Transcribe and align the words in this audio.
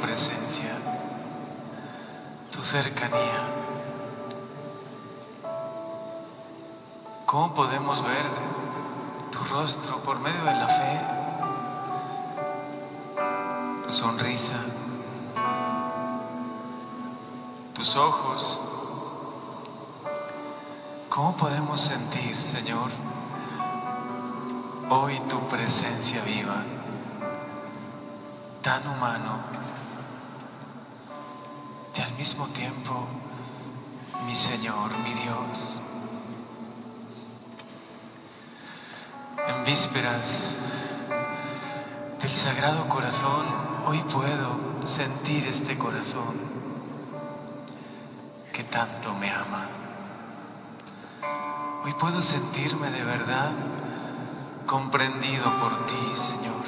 presencia, 0.00 0.78
tu 2.50 2.62
cercanía? 2.64 3.44
¿Cómo 7.26 7.54
podemos 7.54 8.02
ver 8.02 8.24
tu 9.30 9.38
rostro 9.44 9.98
por 9.98 10.18
medio 10.18 10.42
de 10.44 10.54
la 10.54 10.66
fe, 10.66 11.00
tu 13.84 13.92
sonrisa, 13.92 14.64
tus 17.74 17.94
ojos? 17.94 18.60
¿Cómo 21.08 21.36
podemos 21.36 21.80
sentir, 21.80 22.40
Señor, 22.42 22.90
hoy 24.88 25.20
tu 25.28 25.38
presencia 25.48 26.22
viva, 26.22 26.64
tan 28.62 28.86
humano, 28.88 29.38
y 31.96 32.00
al 32.00 32.12
mismo 32.14 32.46
tiempo 32.48 33.06
mi 34.26 34.34
Señor, 34.34 34.90
mi 34.98 35.14
Dios? 35.14 35.80
En 39.48 39.64
vísperas 39.64 40.52
del 42.20 42.34
Sagrado 42.34 42.88
Corazón, 42.88 43.46
hoy 43.86 43.98
puedo 44.12 44.86
sentir 44.86 45.46
este 45.46 45.76
corazón 45.78 46.36
que 48.52 48.64
tanto 48.64 49.14
me 49.14 49.30
ama. 49.30 49.68
Hoy 51.84 51.94
puedo 51.94 52.20
sentirme 52.20 52.90
de 52.90 53.02
verdad 53.04 53.52
comprendido 54.66 55.58
por 55.58 55.86
ti, 55.86 56.12
Señor, 56.14 56.64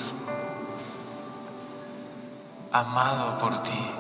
amado 2.73 3.39
por 3.39 3.63
ti. 3.63 3.91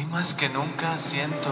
Hoy 0.00 0.06
más 0.06 0.34
que 0.34 0.48
nunca 0.48 0.96
siento 0.96 1.50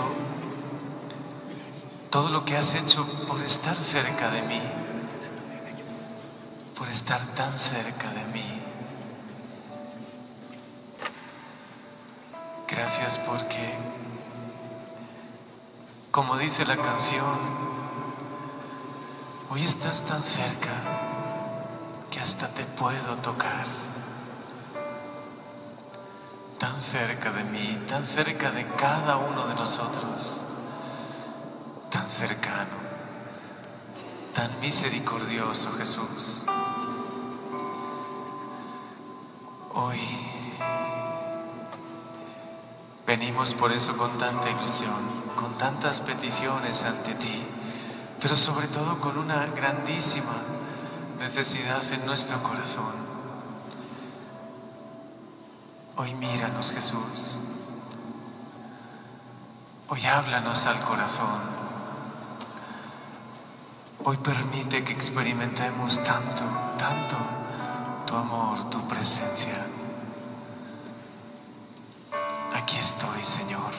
todo 2.08 2.30
lo 2.30 2.46
que 2.46 2.56
has 2.56 2.74
hecho 2.74 3.06
por 3.26 3.42
estar 3.42 3.76
cerca 3.76 4.30
de 4.30 4.40
mí, 4.40 4.62
por 6.74 6.88
estar 6.88 7.20
tan 7.34 7.52
cerca 7.58 8.08
de 8.08 8.24
mí. 8.32 8.62
Gracias 12.66 13.18
porque 13.18 13.74
como 16.10 16.38
dice 16.38 16.64
la 16.64 16.78
canción, 16.78 17.36
hoy 19.50 19.62
estás 19.64 20.00
tan 20.06 20.22
cerca 20.22 20.72
que 22.10 22.18
hasta 22.18 22.48
te 22.48 22.64
puedo 22.64 23.16
tocar. 23.16 23.87
Cerca 26.80 27.32
de 27.32 27.44
mí, 27.44 27.84
tan 27.88 28.06
cerca 28.06 28.50
de 28.50 28.66
cada 28.76 29.16
uno 29.16 29.46
de 29.46 29.54
nosotros, 29.54 30.40
tan 31.90 32.08
cercano, 32.08 32.76
tan 34.34 34.58
misericordioso 34.60 35.72
Jesús. 35.72 36.44
Hoy 39.74 40.00
venimos 43.06 43.54
por 43.54 43.72
eso 43.72 43.96
con 43.96 44.16
tanta 44.18 44.50
ilusión 44.50 45.18
con 45.38 45.56
tantas 45.56 46.00
peticiones 46.00 46.82
ante 46.82 47.14
ti, 47.14 47.46
pero 48.20 48.34
sobre 48.34 48.66
todo 48.66 49.00
con 49.00 49.16
una 49.16 49.46
grandísima 49.46 50.42
necesidad 51.20 51.82
en 51.92 52.04
nuestro 52.04 52.42
corazón. 52.42 53.17
Hoy 56.00 56.14
míranos 56.14 56.70
Jesús, 56.70 57.40
hoy 59.88 60.06
háblanos 60.06 60.64
al 60.64 60.80
corazón, 60.84 61.40
hoy 64.04 64.16
permite 64.18 64.84
que 64.84 64.92
experimentemos 64.92 66.00
tanto, 66.04 66.44
tanto 66.78 67.16
tu 68.06 68.14
amor, 68.14 68.70
tu 68.70 68.86
presencia. 68.86 69.66
Aquí 72.54 72.78
estoy, 72.78 73.24
Señor. 73.24 73.72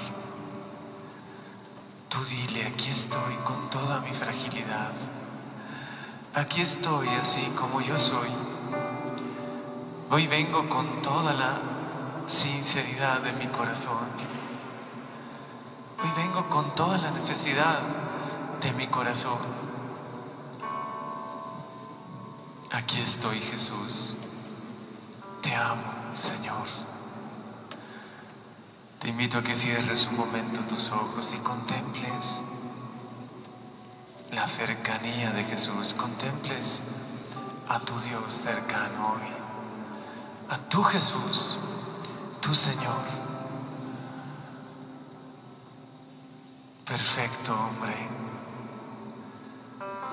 Tú 2.09 2.17
dile, 2.25 2.67
aquí 2.67 2.89
estoy 2.89 3.35
con 3.45 3.69
toda 3.69 4.01
mi 4.01 4.11
fragilidad. 4.11 4.91
Aquí 6.35 6.63
estoy 6.63 7.07
así 7.15 7.49
como 7.57 7.79
yo 7.79 7.97
soy. 7.97 8.29
Hoy 10.09 10.27
vengo 10.27 10.67
con 10.67 11.01
toda 11.01 11.31
la 11.31 11.78
sinceridad 12.29 13.21
de 13.21 13.33
mi 13.33 13.47
corazón. 13.47 14.07
Hoy 16.01 16.09
vengo 16.15 16.47
con 16.49 16.75
toda 16.75 16.97
la 16.97 17.11
necesidad 17.11 17.81
de 18.61 18.71
mi 18.73 18.87
corazón. 18.87 19.39
Aquí 22.71 23.01
estoy 23.01 23.39
Jesús. 23.39 24.15
Te 25.41 25.55
amo, 25.55 26.13
Señor. 26.15 26.67
Te 28.99 29.09
invito 29.09 29.39
a 29.39 29.43
que 29.43 29.55
cierres 29.55 30.07
un 30.07 30.17
momento 30.17 30.59
tus 30.61 30.91
ojos 30.91 31.33
y 31.33 31.37
contemples 31.39 32.43
la 34.31 34.47
cercanía 34.47 35.31
de 35.31 35.43
Jesús, 35.45 35.95
contemples 35.95 36.79
a 37.67 37.79
tu 37.79 37.97
Dios 38.01 38.35
cercano 38.35 39.13
hoy, 39.13 40.53
a 40.53 40.57
tu 40.69 40.83
Jesús, 40.83 41.57
tu 42.41 42.55
Señor, 42.55 43.03
perfecto 46.85 47.53
hombre, 47.53 47.95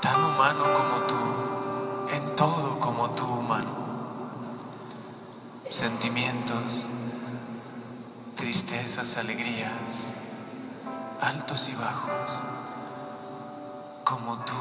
tan 0.02 0.24
humano 0.24 0.64
como 0.74 1.06
tú, 1.06 2.12
en 2.12 2.36
todo 2.36 2.80
como 2.80 3.10
tú 3.10 3.24
humano, 3.24 3.70
sentimientos, 5.70 6.88
tristezas, 8.36 9.16
alegrías, 9.16 9.70
altos 11.20 11.68
y 11.68 11.74
bajos, 11.74 12.42
como 14.04 14.38
tú, 14.38 14.52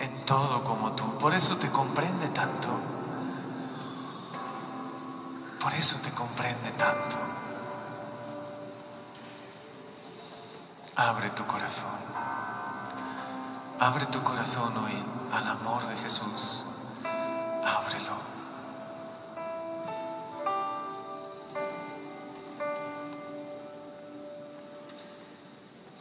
en 0.00 0.24
todo 0.24 0.62
como 0.64 0.92
tú. 0.92 1.04
Por 1.18 1.34
eso 1.34 1.56
te 1.56 1.70
comprende 1.70 2.28
tanto. 2.28 2.95
Por 5.66 5.74
eso 5.74 5.96
te 5.98 6.12
comprende 6.12 6.70
tanto. 6.78 7.16
Abre 10.94 11.30
tu 11.30 11.44
corazón. 11.44 11.98
Abre 13.80 14.06
tu 14.06 14.22
corazón 14.22 14.76
hoy 14.76 14.94
al 15.32 15.48
amor 15.48 15.84
de 15.88 15.96
Jesús. 15.96 16.64
Ábrelo. 17.02 18.16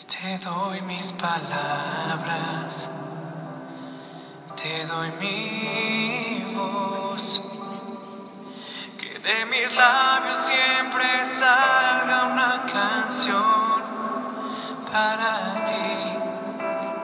Te 0.07 0.37
doy 0.45 0.81
mis 0.81 1.11
palabras, 1.13 2.87
te 4.61 4.85
doy 4.85 5.11
mi 5.19 6.53
voz, 6.53 7.41
de 9.25 9.45
mis 9.45 9.73
labios 9.73 10.37
siempre 10.45 11.25
salga 11.25 12.27
una 12.31 12.63
canción 12.71 13.81
para 14.91 15.65
ti, 15.65 16.19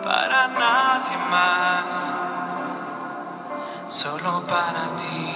para 0.04 0.48
nadie 0.50 1.18
más, 1.32 2.14
solo 3.90 4.42
para 4.42 4.84
ti. 5.02 5.36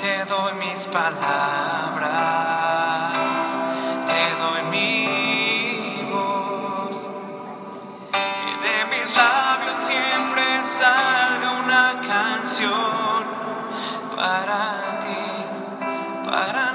Te 0.00 0.24
doy 0.24 0.54
mis 0.54 0.84
palabras. 0.88 2.56
para 14.16 14.80
ti, 14.80 14.85
para 16.36 16.65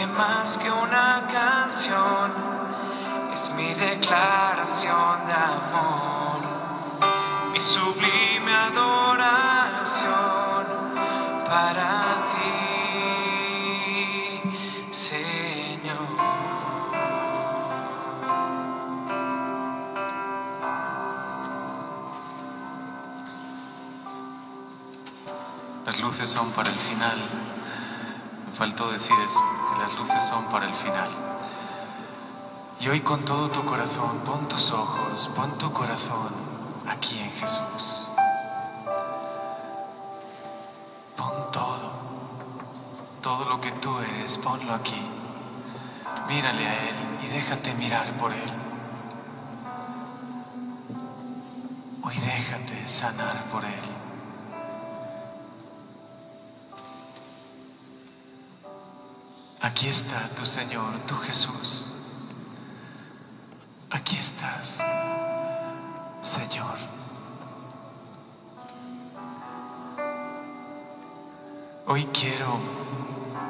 más 0.00 0.56
que 0.56 0.70
una 0.70 1.26
canción 1.30 2.32
es 3.34 3.52
mi 3.54 3.74
declaración 3.74 5.26
de 5.26 5.32
amor, 5.32 6.40
mi 7.52 7.60
sublime 7.60 8.54
adoración 8.54 10.06
para 11.46 12.26
ti, 12.32 12.50
Señor. 14.92 15.98
Las 25.84 26.00
luces 26.00 26.30
son 26.30 26.50
para 26.52 26.70
el 26.70 26.76
final. 26.76 27.18
Me 28.46 28.52
faltó 28.56 28.90
decir 28.90 29.16
eso, 29.24 29.40
luces 29.98 30.24
son 30.24 30.44
para 30.46 30.66
el 30.66 30.74
final. 30.74 31.10
Y 32.80 32.88
hoy 32.88 33.00
con 33.00 33.24
todo 33.24 33.48
tu 33.50 33.64
corazón, 33.64 34.22
pon 34.24 34.48
tus 34.48 34.72
ojos, 34.72 35.30
pon 35.36 35.56
tu 35.58 35.72
corazón 35.72 36.30
aquí 36.88 37.18
en 37.18 37.30
Jesús. 37.32 38.06
Pon 41.16 41.52
todo, 41.52 41.92
todo 43.20 43.44
lo 43.44 43.60
que 43.60 43.70
tú 43.72 43.98
eres, 44.00 44.36
ponlo 44.38 44.74
aquí. 44.74 45.00
Mírale 46.28 46.66
a 46.66 46.88
Él 46.88 46.96
y 47.22 47.28
déjate 47.28 47.74
mirar 47.74 48.16
por 48.16 48.32
Él. 48.32 48.52
Hoy 52.02 52.16
déjate 52.16 52.88
sanar 52.88 53.44
por 53.52 53.64
Él. 53.64 54.11
Aquí 59.62 59.86
está 59.86 60.28
tu 60.30 60.44
Señor, 60.44 60.98
tu 61.06 61.14
Jesús. 61.18 61.86
Aquí 63.90 64.16
estás, 64.16 64.78
Señor. 66.20 66.78
Hoy 71.86 72.06
quiero 72.06 72.58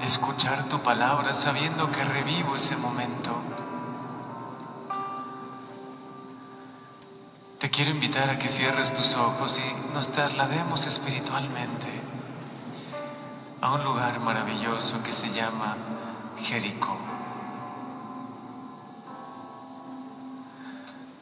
escuchar 0.03 0.69
tu 0.69 0.83
palabra 0.83 1.35
sabiendo 1.35 1.91
que 1.91 2.05
revivo 2.05 2.57
ese 2.57 2.77
momento. 2.77 3.31
Te 7.59 7.71
quiero 7.71 7.91
invitar 7.91 8.29
a 8.29 8.39
que 8.39 8.51
cierres 8.51 8.95
tus 8.95 9.15
ojos 9.15 9.59
y 9.59 9.95
nos 9.95 10.09
traslademos 10.09 10.87
espiritualmente 10.87 12.02
a 13.63 13.75
un 13.75 13.85
lugar 13.85 14.19
maravilloso 14.19 15.01
que 15.05 15.13
se 15.13 15.31
llama 15.31 15.77
Jericó. 16.37 16.99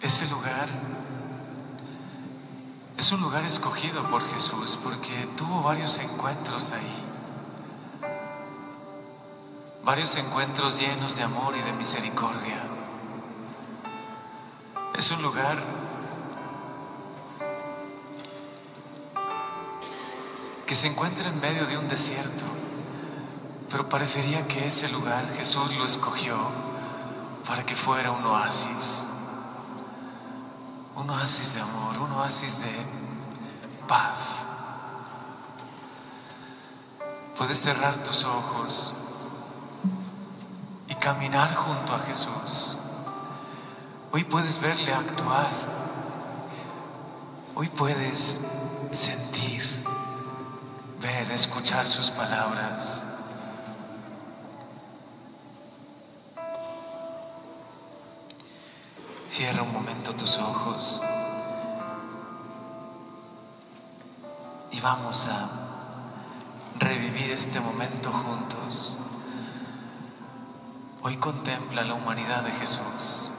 Ese 0.01 0.27
lugar 0.27 0.69
es 2.97 3.13
un 3.13 3.21
lugar 3.21 3.45
escogido 3.45 4.03
por 4.05 4.27
Jesús 4.33 4.79
porque 4.83 5.29
tuvo 5.37 5.63
varios 5.63 5.99
encuentros 5.99 6.73
ahí. 6.73 7.05
Varios 9.85 10.17
encuentros 10.17 10.79
llenos 10.79 11.17
de 11.17 11.23
amor 11.23 11.55
y 11.59 11.61
de 11.61 11.73
misericordia. 11.73 12.63
Es 14.95 15.11
un 15.11 15.21
lugar 15.21 15.59
que 20.71 20.77
se 20.77 20.87
encuentra 20.87 21.31
en 21.31 21.41
medio 21.41 21.67
de 21.67 21.77
un 21.77 21.89
desierto, 21.89 22.45
pero 23.69 23.89
parecería 23.89 24.47
que 24.47 24.69
ese 24.69 24.87
lugar 24.87 25.35
Jesús 25.37 25.77
lo 25.77 25.85
escogió 25.85 26.37
para 27.45 27.67
que 27.67 27.75
fuera 27.75 28.13
un 28.13 28.25
oasis, 28.25 29.05
un 30.95 31.11
oasis 31.11 31.55
de 31.55 31.61
amor, 31.61 31.99
un 31.99 32.13
oasis 32.13 32.57
de 32.61 32.71
paz. 33.89 34.21
Puedes 37.37 37.61
cerrar 37.61 38.05
tus 38.05 38.23
ojos 38.23 38.95
y 40.87 40.95
caminar 40.95 41.53
junto 41.53 41.97
a 41.97 41.99
Jesús. 41.99 42.77
Hoy 44.13 44.23
puedes 44.23 44.61
verle 44.61 44.95
actuar. 44.95 45.51
Hoy 47.57 47.69
puedes 47.71 48.39
sentir 48.93 49.80
ver, 51.01 51.33
escuchar 51.33 51.87
sus 51.87 52.11
palabras. 52.11 53.03
Cierra 59.31 59.63
un 59.63 59.73
momento 59.73 60.13
tus 60.15 60.37
ojos 60.37 61.01
y 64.71 64.81
vamos 64.81 65.27
a 65.29 65.49
revivir 66.79 67.31
este 67.31 67.59
momento 67.61 68.13
juntos. 68.13 68.97
Hoy 71.03 71.17
contempla 71.17 71.83
la 71.83 71.95
humanidad 71.95 72.43
de 72.43 72.53
Jesús. 72.53 73.31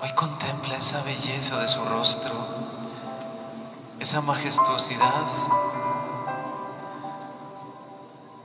Hoy 0.00 0.12
contempla 0.14 0.78
esa 0.78 1.02
belleza 1.02 1.60
de 1.60 1.68
su 1.68 1.84
rostro 1.84 2.79
esa 4.00 4.22
majestuosidad, 4.22 5.26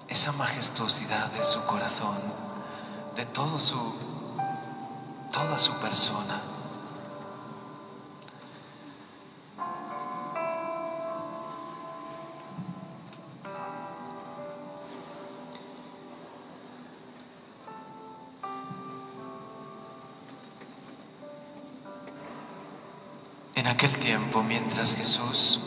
esa 0.09 0.31
majestuosidad 0.33 1.31
de 1.31 1.43
su 1.43 1.65
corazón, 1.65 2.17
de 3.15 3.25
todo 3.25 3.57
su, 3.59 3.95
toda 5.31 5.57
su 5.57 5.74
persona. 5.75 6.54
En 23.65 23.72
aquel 23.72 23.98
tiempo, 23.98 24.43
mientras 24.43 24.93
Jesús 24.93 25.60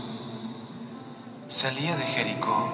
salía 1.49 1.97
de 1.97 2.05
Jericó, 2.05 2.71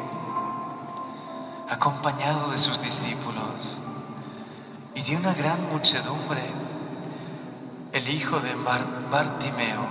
acompañado 1.66 2.50
de 2.50 2.58
sus 2.58 2.78
discípulos 2.82 3.80
y 4.94 5.00
de 5.00 5.16
una 5.16 5.32
gran 5.32 5.66
muchedumbre, 5.72 6.42
el 7.92 8.06
hijo 8.10 8.38
de 8.40 8.54
Bartimeo, 8.54 9.86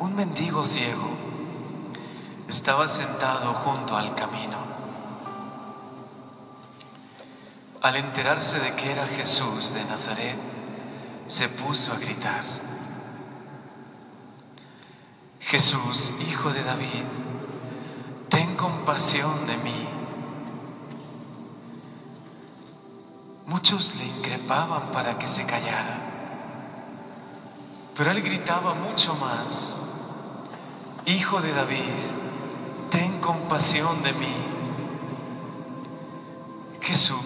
un 0.00 0.16
mendigo 0.16 0.66
ciego, 0.66 1.10
estaba 2.48 2.88
sentado 2.88 3.54
junto 3.54 3.96
al 3.96 4.16
camino. 4.16 4.58
Al 7.80 7.94
enterarse 7.94 8.58
de 8.58 8.74
que 8.74 8.90
era 8.90 9.06
Jesús 9.06 9.72
de 9.72 9.84
Nazaret, 9.84 10.38
se 11.28 11.48
puso 11.50 11.92
a 11.92 11.98
gritar. 11.98 12.63
Jesús, 15.54 16.12
hijo 16.28 16.50
de 16.50 16.64
David, 16.64 17.06
ten 18.28 18.56
compasión 18.56 19.46
de 19.46 19.56
mí. 19.56 19.88
Muchos 23.46 23.94
le 23.94 24.04
increpaban 24.04 24.90
para 24.90 25.16
que 25.16 25.28
se 25.28 25.46
callara, 25.46 26.00
pero 27.96 28.10
él 28.10 28.20
gritaba 28.22 28.74
mucho 28.74 29.14
más, 29.14 29.76
Hijo 31.06 31.40
de 31.40 31.52
David, 31.52 32.00
ten 32.90 33.20
compasión 33.20 34.02
de 34.02 34.12
mí. 34.12 34.36
Jesús 36.80 37.23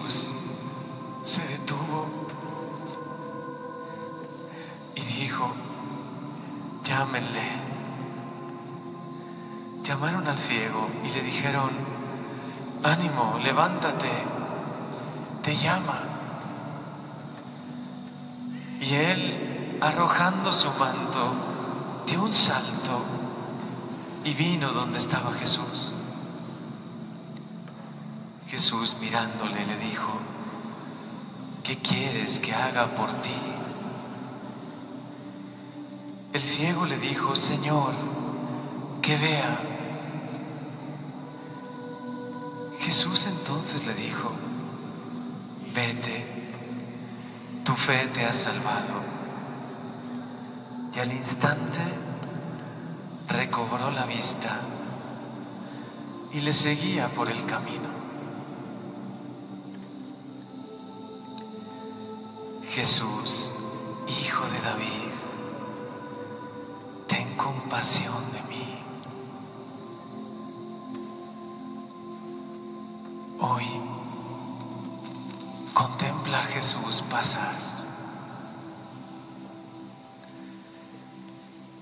ciego 10.39 10.89
y 11.03 11.09
le 11.09 11.21
dijeron, 11.21 11.71
ánimo, 12.83 13.37
levántate, 13.41 14.11
te 15.43 15.55
llama. 15.55 16.03
Y 18.81 18.93
él, 18.93 19.77
arrojando 19.81 20.51
su 20.53 20.69
manto, 20.71 21.33
dio 22.07 22.23
un 22.23 22.33
salto 22.33 23.03
y 24.23 24.33
vino 24.33 24.71
donde 24.71 24.97
estaba 24.97 25.33
Jesús. 25.33 25.95
Jesús 28.47 28.97
mirándole 28.99 29.65
le 29.65 29.77
dijo, 29.77 30.11
¿qué 31.63 31.77
quieres 31.77 32.39
que 32.39 32.53
haga 32.53 32.95
por 32.95 33.09
ti? 33.21 33.35
El 36.33 36.41
ciego 36.43 36.85
le 36.85 36.97
dijo, 36.97 37.35
Señor, 37.35 37.93
que 39.01 39.17
vea. 39.17 39.78
Jesús 42.89 43.27
entonces 43.27 43.85
le 43.85 43.93
dijo, 43.93 44.31
vete, 45.75 46.25
tu 47.63 47.75
fe 47.75 48.07
te 48.11 48.25
ha 48.25 48.33
salvado. 48.33 49.03
Y 50.95 50.97
al 50.97 51.11
instante 51.11 51.81
recobró 53.27 53.91
la 53.91 54.07
vista 54.07 54.61
y 56.33 56.39
le 56.39 56.51
seguía 56.51 57.09
por 57.09 57.29
el 57.29 57.45
camino. 57.45 57.89
Jesús, 62.71 63.53
Hijo 64.07 64.47
de 64.47 64.61
David, 64.61 65.11
ten 67.07 67.37
compasión 67.37 68.28
Hoy 73.39 73.65
contempla 75.73 76.39
a 76.41 76.45
Jesús 76.45 77.01
pasar. 77.09 77.55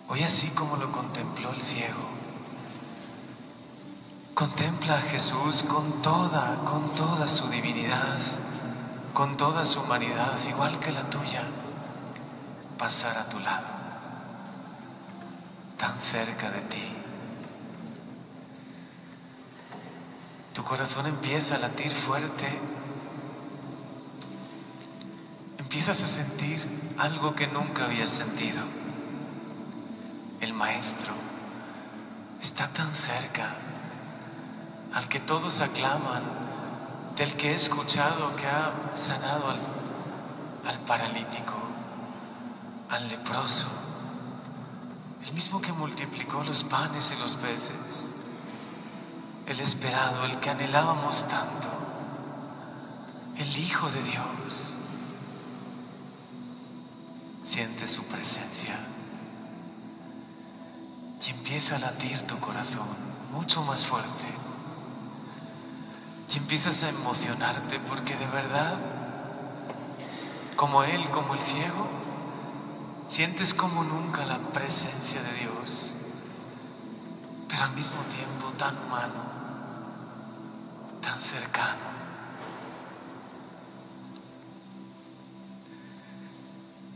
Hoy 0.10 0.24
así 0.24 0.48
como 0.50 0.78
lo 0.78 0.92
contempló 0.92 1.52
el 1.52 1.62
ciego, 1.62 2.06
contempla 4.34 5.00
a 5.00 5.02
Jesús 5.02 5.64
con 5.64 6.02
toda, 6.02 6.56
con 6.64 6.92
toda 6.94 7.28
su 7.28 7.48
divinidad 7.48 8.20
con 9.18 9.36
toda 9.36 9.66
su 9.66 9.80
humanidad, 9.80 10.38
igual 10.48 10.80
que 10.80 10.92
la 10.92 11.10
tuya, 11.10 11.42
pasar 12.78 13.18
a 13.18 13.28
tu 13.28 13.40
lado, 13.40 13.66
tan 15.76 16.00
cerca 16.00 16.52
de 16.52 16.62
ti. 16.62 17.07
Tu 20.58 20.64
corazón 20.64 21.06
empieza 21.06 21.54
a 21.54 21.60
latir 21.60 21.92
fuerte, 21.92 22.48
empiezas 25.60 26.02
a 26.02 26.08
sentir 26.08 26.60
algo 26.98 27.36
que 27.36 27.46
nunca 27.46 27.86
habías 27.86 28.10
sentido. 28.10 28.64
El 30.42 30.54
Maestro 30.54 31.14
está 32.42 32.70
tan 32.70 32.92
cerca, 32.96 33.54
al 34.96 35.08
que 35.08 35.20
todos 35.20 35.62
aclaman, 35.62 36.24
del 37.16 37.38
que 37.38 37.52
he 37.52 37.54
escuchado 37.54 38.36
que 38.36 38.48
ha 38.48 38.72
sanado 38.96 39.50
al, 40.66 40.80
paralítico, 40.88 41.54
al 42.90 43.08
leproso, 43.10 43.68
el 45.24 45.34
mismo 45.34 45.62
que 45.62 45.72
multiplicó 45.72 46.44
los 46.44 46.64
panes 46.64 47.14
y 47.16 47.22
los 47.22 47.36
peces, 47.36 48.10
el 49.48 49.62
esperado, 49.62 50.26
el 50.26 50.40
que 50.40 50.50
anhelábamos 50.50 51.26
tanto, 51.28 51.68
el 53.38 53.58
Hijo 53.58 53.90
de 53.90 54.04
Dios. 54.04 54.78
Siente 57.46 57.88
su 57.88 58.04
presencia 58.04 58.78
y 61.26 61.30
empieza 61.30 61.78
a 61.78 61.80
latir 61.80 62.22
tu 62.28 62.38
corazón 62.40 62.88
mucho 63.32 63.64
más 63.64 63.86
fuerte 63.86 64.26
y 66.30 66.38
empiezas 66.38 66.84
a 66.84 66.90
emocionarte 66.90 67.80
porque 67.80 68.18
de 68.18 68.28
verdad, 68.28 68.76
como 70.58 70.84
Él, 70.84 71.10
como 71.10 71.36
el 71.36 71.40
ciego, 71.40 71.88
sientes 73.08 73.54
como 73.54 73.84
nunca 73.84 74.26
la 74.26 74.40
presencia 74.40 75.24
de 75.24 75.32
Dios, 75.40 75.96
pero 77.48 77.64
al 77.64 77.72
mismo 77.72 78.02
tiempo 78.14 78.52
tan 78.58 78.78
humano, 78.86 79.37
tan 81.08 81.22
cercano. 81.22 81.88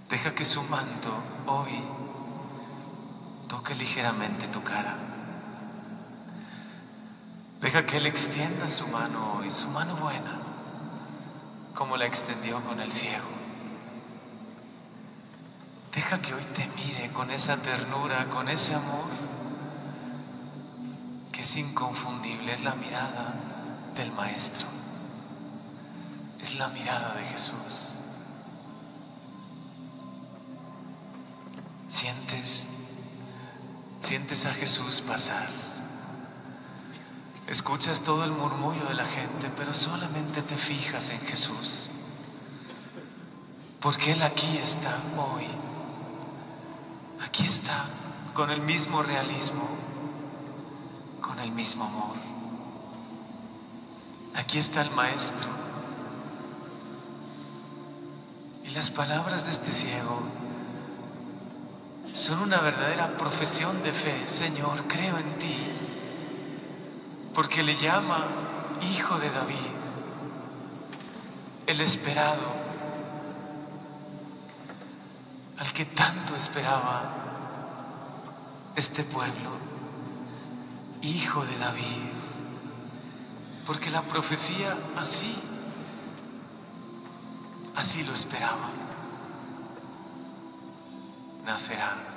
Deja 0.09 0.35
que 0.35 0.43
su 0.43 0.61
manto 0.63 1.13
hoy 1.47 1.81
toque 3.47 3.73
ligeramente 3.73 4.47
tu 4.47 4.61
cara. 4.63 4.97
Deja 7.61 7.85
que 7.85 7.97
Él 7.97 8.07
extienda 8.07 8.67
su 8.67 8.85
mano 8.87 9.35
hoy, 9.35 9.49
su 9.49 9.69
mano 9.69 9.95
buena, 9.95 10.39
como 11.73 11.95
la 11.95 12.05
extendió 12.05 12.61
con 12.65 12.81
el 12.81 12.91
ciego. 12.91 13.29
Deja 15.95 16.21
que 16.21 16.33
hoy 16.33 16.43
te 16.53 16.67
mire 16.75 17.11
con 17.13 17.31
esa 17.31 17.57
ternura, 17.61 18.25
con 18.29 18.49
ese 18.49 18.73
amor, 18.75 19.09
que 21.31 21.41
es 21.41 21.55
inconfundible, 21.55 22.53
es 22.53 22.61
la 22.61 22.75
mirada 22.75 23.40
del 23.95 24.11
Maestro, 24.11 24.67
es 26.41 26.55
la 26.55 26.67
mirada 26.69 27.15
de 27.15 27.25
Jesús. 27.25 27.91
Sientes, 31.89 32.65
sientes 34.01 34.45
a 34.45 34.53
Jesús 34.53 35.01
pasar. 35.01 35.49
Escuchas 37.47 38.01
todo 38.01 38.23
el 38.23 38.31
murmullo 38.31 38.85
de 38.85 38.93
la 38.93 39.05
gente, 39.05 39.51
pero 39.55 39.73
solamente 39.73 40.41
te 40.41 40.55
fijas 40.55 41.09
en 41.09 41.19
Jesús. 41.21 41.87
Porque 43.81 44.13
Él 44.13 44.23
aquí 44.23 44.57
está 44.57 44.99
hoy. 45.17 45.47
Aquí 47.25 47.45
está, 47.45 47.85
con 48.33 48.49
el 48.49 48.61
mismo 48.61 49.03
realismo, 49.03 49.67
con 51.21 51.39
el 51.39 51.51
mismo 51.51 51.85
amor. 51.85 52.30
Aquí 54.35 54.57
está 54.57 54.81
el 54.81 54.91
Maestro. 54.91 55.47
Y 58.65 58.69
las 58.69 58.89
palabras 58.89 59.45
de 59.45 59.51
este 59.51 59.73
ciego 59.73 60.21
son 62.13 62.39
una 62.39 62.61
verdadera 62.61 63.17
profesión 63.17 63.83
de 63.83 63.91
fe. 63.91 64.27
Señor, 64.27 64.87
creo 64.87 65.17
en 65.17 65.37
ti 65.37 65.57
porque 67.33 67.63
le 67.63 67.75
llama 67.75 68.25
hijo 68.81 69.17
de 69.19 69.29
David, 69.29 69.55
el 71.67 71.81
esperado, 71.81 72.61
al 75.57 75.71
que 75.73 75.85
tanto 75.85 76.35
esperaba 76.35 77.13
este 78.75 79.03
pueblo, 79.03 79.51
hijo 81.01 81.45
de 81.45 81.57
David, 81.57 82.11
porque 83.65 83.89
la 83.89 84.01
profecía 84.01 84.77
así, 84.97 85.35
así 87.75 88.03
lo 88.03 88.13
esperaba. 88.13 88.69
Nacerá 91.45 92.11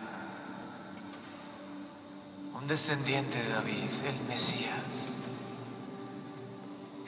descendiente 2.67 3.43
de 3.43 3.49
David, 3.51 3.91
el 4.07 4.29
Mesías. 4.29 4.73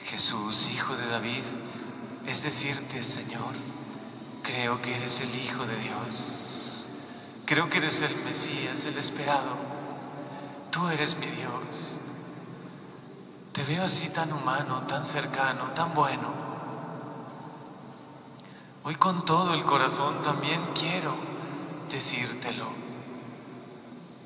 Jesús, 0.03 0.69
hijo 0.71 0.95
de 0.95 1.07
David, 1.07 1.43
es 2.25 2.43
decirte, 2.43 3.03
Señor, 3.03 3.53
creo 4.43 4.81
que 4.81 4.95
eres 4.95 5.19
el 5.19 5.35
Hijo 5.35 5.65
de 5.65 5.77
Dios. 5.77 6.33
Creo 7.45 7.69
que 7.69 7.77
eres 7.77 8.01
el 8.01 8.15
Mesías, 8.23 8.85
el 8.85 8.97
esperado. 8.97 9.57
Tú 10.71 10.87
eres 10.89 11.17
mi 11.17 11.27
Dios. 11.27 11.95
Te 13.57 13.63
veo 13.63 13.85
así 13.85 14.09
tan 14.09 14.31
humano, 14.31 14.83
tan 14.83 15.03
cercano, 15.07 15.71
tan 15.73 15.95
bueno. 15.95 16.29
Hoy 18.83 18.93
con 18.97 19.25
todo 19.25 19.55
el 19.55 19.63
corazón 19.63 20.21
también 20.21 20.61
quiero 20.75 21.15
decírtelo. 21.89 22.67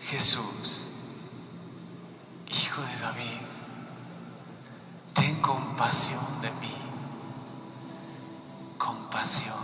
Jesús, 0.02 0.90
Hijo 2.50 2.82
de 2.82 3.00
David, 3.00 3.48
ten 5.14 5.42
compasión 5.42 6.42
de 6.42 6.52
mí, 6.52 6.76
compasión. 8.78 9.64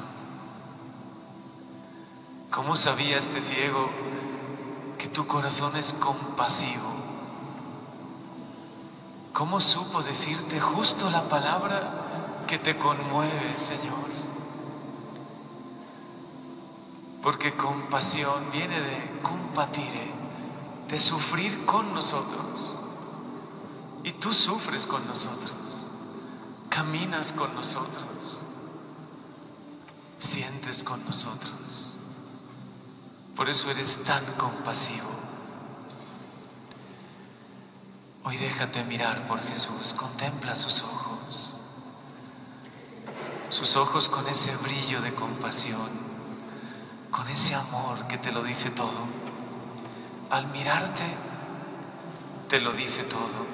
¿Cómo 2.51 2.77
sabía 2.77 3.17
este 3.17 3.41
ciego 3.41 3.89
que 4.97 5.09
tu 5.09 5.27
corazón 5.27 5.75
es 5.75 5.91
compasivo? 5.91 6.96
¿Cómo 9.37 9.59
supo 9.59 10.01
decirte 10.01 10.59
justo 10.59 11.11
la 11.11 11.29
palabra 11.29 12.43
que 12.47 12.57
te 12.57 12.75
conmueve, 12.75 13.55
Señor? 13.59 14.07
Porque 17.21 17.53
compasión 17.53 18.49
viene 18.51 18.81
de 18.81 19.19
compatire, 19.21 20.11
de 20.89 20.99
sufrir 20.99 21.67
con 21.67 21.93
nosotros. 21.93 22.77
Y 24.03 24.13
tú 24.13 24.33
sufres 24.33 24.87
con 24.87 25.05
nosotros, 25.05 25.85
caminas 26.69 27.31
con 27.31 27.53
nosotros, 27.53 28.39
sientes 30.17 30.83
con 30.83 31.05
nosotros. 31.05 31.93
Por 33.35 33.49
eso 33.49 33.69
eres 33.69 34.03
tan 34.03 34.25
compasivo. 34.35 35.16
Hoy 38.27 38.35
déjate 38.35 38.83
mirar 38.83 39.25
por 39.25 39.41
Jesús, 39.47 39.93
contempla 39.93 40.53
sus 40.53 40.83
ojos, 40.83 41.53
sus 43.49 43.77
ojos 43.77 44.09
con 44.09 44.27
ese 44.27 44.53
brillo 44.57 44.99
de 44.99 45.13
compasión, 45.13 45.89
con 47.09 47.25
ese 47.29 47.55
amor 47.55 48.05
que 48.07 48.17
te 48.17 48.33
lo 48.33 48.43
dice 48.43 48.69
todo. 48.69 49.07
Al 50.29 50.47
mirarte, 50.47 51.05
te 52.49 52.59
lo 52.59 52.73
dice 52.73 53.03
todo. 53.03 53.45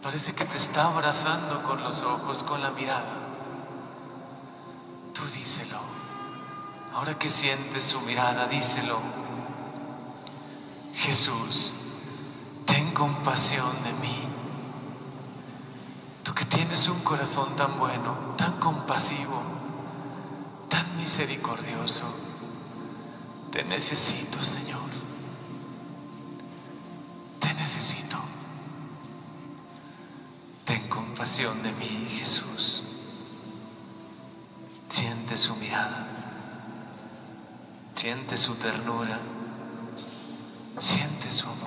Parece 0.00 0.32
que 0.32 0.44
te 0.44 0.58
está 0.58 0.92
abrazando 0.92 1.64
con 1.64 1.82
los 1.82 2.02
ojos, 2.02 2.44
con 2.44 2.62
la 2.62 2.70
mirada. 2.70 3.16
Tú 5.12 5.22
díselo. 5.26 5.80
Ahora 6.94 7.18
que 7.18 7.28
sientes 7.28 7.82
su 7.82 8.00
mirada, 8.02 8.46
díselo. 8.46 9.00
Jesús, 10.94 11.74
compasión 12.92 13.82
de 13.84 13.92
mí. 13.94 14.28
Tú 16.22 16.34
que 16.34 16.44
tienes 16.44 16.88
un 16.88 17.00
corazón 17.00 17.56
tan 17.56 17.78
bueno, 17.78 18.34
tan 18.36 18.58
compasivo, 18.60 19.42
tan 20.68 20.96
misericordioso, 20.96 22.04
te 23.50 23.62
necesito, 23.64 24.42
Señor. 24.42 24.80
Te 27.38 27.52
necesito. 27.54 28.16
Ten 30.64 30.88
compasión 30.88 31.62
de 31.62 31.72
mí, 31.72 32.06
Jesús. 32.08 32.82
Siente 34.88 35.36
su 35.36 35.56
mirada, 35.56 36.06
siente 37.96 38.38
su 38.38 38.54
ternura, 38.54 39.18
siente 40.78 41.32
su 41.32 41.48
amor. 41.48 41.61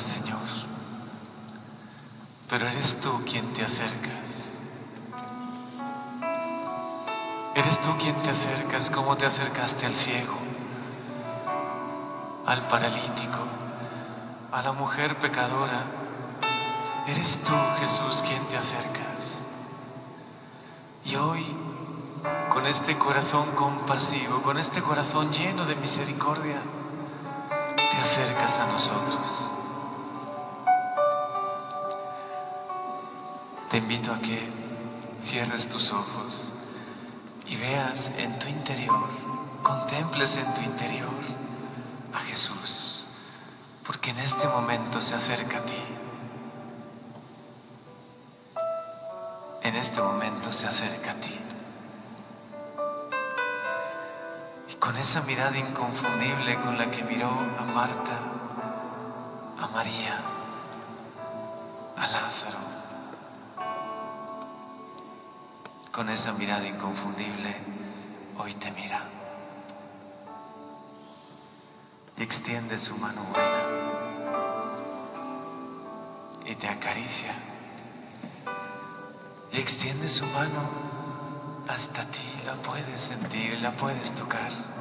Señor. 0.00 0.38
Pero 2.48 2.68
eres 2.68 3.00
tú 3.00 3.22
quien 3.24 3.52
te 3.54 3.64
acercas. 3.64 4.22
Eres 7.54 7.78
tú 7.80 7.90
quien 7.98 8.14
te 8.22 8.30
acercas 8.30 8.90
como 8.90 9.16
te 9.16 9.26
acercaste 9.26 9.84
al 9.84 9.94
ciego, 9.94 10.34
al 12.46 12.66
paralítico, 12.68 13.38
a 14.50 14.62
la 14.62 14.72
mujer 14.72 15.18
pecadora. 15.18 15.84
Eres 17.06 17.42
tú, 17.42 17.52
Jesús, 17.78 18.22
quien 18.26 18.42
te 18.46 18.56
acercas. 18.56 19.02
Y 21.04 21.16
hoy, 21.16 21.44
con 22.52 22.66
este 22.66 22.96
corazón 22.96 23.50
compasivo, 23.52 24.40
con 24.42 24.56
este 24.56 24.80
corazón 24.80 25.30
lleno 25.30 25.66
de 25.66 25.76
misericordia, 25.76 26.62
te 27.76 27.96
acercas 27.98 28.58
a 28.60 28.66
nosotros. 28.66 29.51
Te 33.72 33.78
invito 33.78 34.12
a 34.12 34.18
que 34.18 34.38
cierres 35.22 35.66
tus 35.66 35.94
ojos 35.94 36.52
y 37.46 37.56
veas 37.56 38.12
en 38.18 38.38
tu 38.38 38.46
interior, 38.46 39.08
contemples 39.62 40.36
en 40.36 40.52
tu 40.52 40.60
interior 40.60 41.08
a 42.12 42.18
Jesús, 42.18 43.02
porque 43.86 44.10
en 44.10 44.18
este 44.18 44.46
momento 44.46 45.00
se 45.00 45.14
acerca 45.14 45.56
a 45.56 45.62
ti. 45.62 45.82
En 49.62 49.76
este 49.76 50.02
momento 50.02 50.52
se 50.52 50.66
acerca 50.66 51.12
a 51.12 51.14
ti. 51.14 51.38
Y 54.68 54.74
con 54.74 54.98
esa 54.98 55.22
mirada 55.22 55.56
inconfundible 55.56 56.60
con 56.60 56.76
la 56.76 56.90
que 56.90 57.04
miró 57.04 57.30
a 57.30 57.62
Marta, 57.62 58.18
a 59.58 59.66
María, 59.68 60.20
a 61.96 62.06
Lázaro, 62.06 62.71
con 65.92 66.08
esa 66.08 66.32
mirada 66.32 66.66
inconfundible, 66.66 67.54
hoy 68.38 68.54
te 68.54 68.70
mira 68.70 69.02
y 72.16 72.22
extiende 72.22 72.78
su 72.78 72.96
mano 72.96 73.22
buena 73.30 73.62
y 76.46 76.54
te 76.54 76.66
acaricia 76.66 77.34
y 79.52 79.58
extiende 79.58 80.08
su 80.08 80.24
mano 80.26 80.62
hasta 81.68 82.06
ti, 82.06 82.40
la 82.46 82.54
puedes 82.54 83.00
sentir, 83.00 83.60
la 83.60 83.72
puedes 83.72 84.12
tocar. 84.12 84.71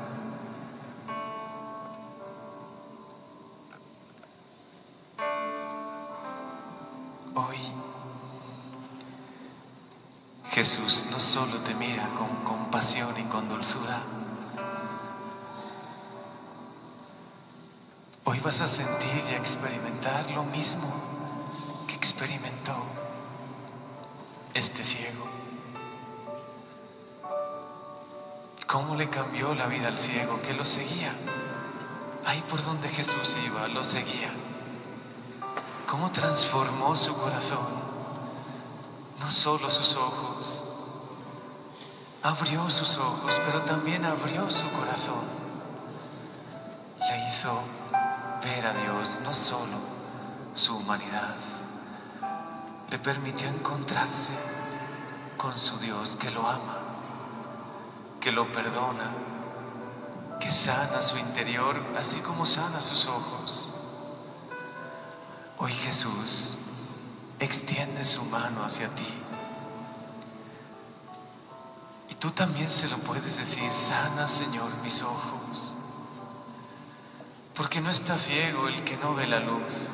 Jesús 10.52 11.08
no 11.10 11.20
solo 11.20 11.60
te 11.60 11.74
mira 11.74 12.10
con 12.18 12.44
compasión 12.44 13.18
y 13.18 13.24
con 13.24 13.50
dulzura, 13.50 14.02
hoy 18.26 18.40
vas 18.42 18.62
a 18.62 18.68
sentir 18.68 19.24
y 19.30 19.34
a 19.34 19.38
experimentar 19.38 20.30
lo 20.32 20.44
mismo 20.44 21.12
experimentó 22.02 22.74
este 24.56 24.84
ciego. 24.84 25.28
¿Cómo 28.66 28.96
le 28.96 29.08
cambió 29.08 29.54
la 29.54 29.68
vida 29.68 29.90
al 29.90 30.00
ciego 30.00 30.42
que 30.42 30.54
lo 30.54 30.66
seguía? 30.66 31.14
Ahí 32.26 32.44
por 32.50 32.66
donde 32.66 32.90
Jesús 32.90 33.38
iba, 33.46 33.68
lo 33.68 33.84
seguía. 33.84 34.32
¿Cómo 35.88 36.12
transformó 36.12 36.96
su 36.96 37.16
corazón? 37.16 37.81
No 39.22 39.30
solo 39.30 39.70
sus 39.70 39.96
ojos. 39.96 40.64
Abrió 42.24 42.70
sus 42.70 42.98
ojos, 42.98 43.40
pero 43.46 43.62
también 43.62 44.04
abrió 44.04 44.50
su 44.50 44.70
corazón. 44.72 45.24
Le 47.00 47.28
hizo 47.28 47.62
ver 48.44 48.66
a 48.66 48.74
Dios 48.74 49.20
no 49.24 49.34
solo 49.34 49.78
su 50.54 50.76
humanidad, 50.76 51.36
le 52.90 53.00
permitió 53.00 53.48
encontrarse 53.48 54.34
con 55.38 55.58
su 55.58 55.78
Dios 55.78 56.18
que 56.18 56.30
lo 56.30 56.48
ama, 56.48 56.80
que 58.20 58.32
lo 58.32 58.52
perdona, 58.52 59.12
que 60.40 60.52
sana 60.52 61.02
su 61.02 61.18
interior 61.18 61.80
así 61.98 62.20
como 62.20 62.46
sana 62.46 62.82
sus 62.82 63.06
ojos. 63.06 63.70
Hoy 65.58 65.74
Jesús 65.74 66.56
extiende 67.46 68.06
su 68.06 68.24
mano 68.24 68.64
hacia 68.64 68.90
ti. 68.90 69.08
Y 72.10 72.16
tú 72.16 72.32
también 72.32 72.70
se 72.70 72.88
lo 72.88 72.98
puedes 73.00 73.38
decir, 73.38 73.72
sana 73.72 74.28
Señor 74.28 74.70
mis 74.84 75.02
ojos. 75.02 75.76
Porque 77.56 77.82
no 77.82 77.90
está 77.90 78.18
ciego 78.18 78.68
el 78.68 78.84
que 78.84 78.98
no 78.98 79.14
ve 79.14 79.28
la 79.28 79.40
luz. 79.40 79.90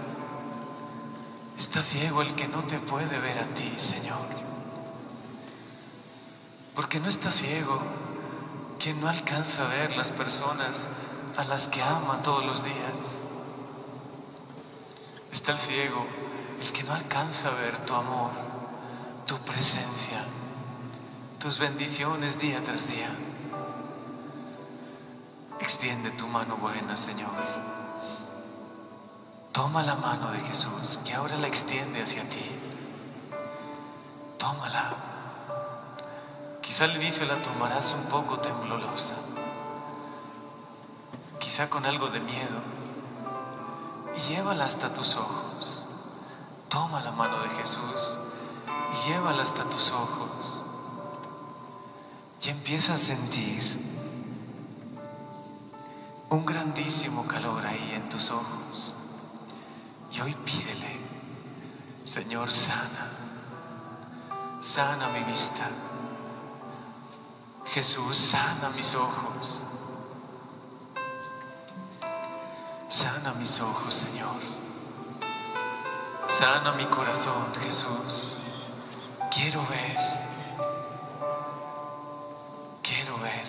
Está 1.57 1.81
ciego 1.81 2.21
el 2.21 2.35
que 2.35 2.47
no 2.47 2.63
te 2.63 2.79
puede 2.79 3.19
ver 3.19 3.39
a 3.39 3.47
ti, 3.47 3.73
Señor. 3.77 4.27
Porque 6.75 6.99
no 6.99 7.07
está 7.07 7.31
ciego 7.31 7.81
quien 8.79 9.01
no 9.01 9.09
alcanza 9.09 9.65
a 9.65 9.69
ver 9.69 9.95
las 9.97 10.11
personas 10.11 10.87
a 11.35 11.43
las 11.43 11.67
que 11.67 11.81
ama 11.81 12.21
todos 12.21 12.45
los 12.45 12.63
días. 12.63 12.75
Está 15.31 15.53
el 15.53 15.57
ciego, 15.59 16.05
el 16.61 16.71
que 16.71 16.83
no 16.83 16.93
alcanza 16.93 17.49
a 17.49 17.51
ver 17.51 17.77
tu 17.85 17.93
amor, 17.93 18.31
tu 19.25 19.37
presencia, 19.39 20.23
tus 21.39 21.59
bendiciones 21.59 22.39
día 22.39 22.63
tras 22.63 22.87
día. 22.87 23.09
Extiende 25.59 26.11
tu 26.11 26.27
mano 26.27 26.57
buena, 26.57 26.95
Señor 26.95 27.31
Toma 29.57 29.81
la 29.81 29.95
mano 29.95 30.31
de 30.31 30.39
Jesús 30.41 30.99
que 31.03 31.15
ahora 31.15 31.35
la 31.35 31.47
extiende 31.47 32.03
hacia 32.03 32.29
ti. 32.29 32.45
Tómala. 34.37 34.93
Quizá 36.61 36.83
al 36.83 36.95
inicio 36.95 37.25
la 37.25 37.41
tomarás 37.41 37.91
un 37.91 38.03
poco 38.03 38.37
temblorosa. 38.39 39.15
Quizá 41.39 41.71
con 41.71 41.87
algo 41.87 42.09
de 42.09 42.19
miedo. 42.19 42.61
Y 44.15 44.29
llévala 44.29 44.65
hasta 44.65 44.93
tus 44.93 45.15
ojos. 45.15 45.46
Toma 46.69 47.01
la 47.01 47.11
mano 47.11 47.41
de 47.43 47.49
Jesús 47.49 48.17
y 48.93 49.09
llévala 49.09 49.43
hasta 49.43 49.63
tus 49.69 49.91
ojos. 49.91 50.61
Y 52.41 52.49
empieza 52.49 52.93
a 52.93 52.97
sentir 52.97 53.61
un 56.29 56.45
grandísimo 56.45 57.25
calor 57.25 57.65
ahí 57.65 57.93
en 57.93 58.09
tus 58.09 58.31
ojos. 58.31 58.93
Y 60.11 60.19
hoy 60.21 60.33
pídele, 60.45 60.99
Señor, 62.03 62.51
sana, 62.51 63.11
sana 64.61 65.09
mi 65.09 65.23
vista. 65.23 65.69
Jesús, 67.65 68.17
sana 68.17 68.69
mis 68.75 68.93
ojos. 68.95 69.61
Sana 72.89 73.33
mis 73.33 73.59
ojos, 73.59 73.93
Señor. 73.93 74.56
Sana 76.37 76.73
mi 76.73 76.85
corazón, 76.85 77.51
Jesús. 77.63 78.37
Quiero 79.33 79.65
ver. 79.65 79.97
Quiero 82.83 83.17
ver. 83.17 83.45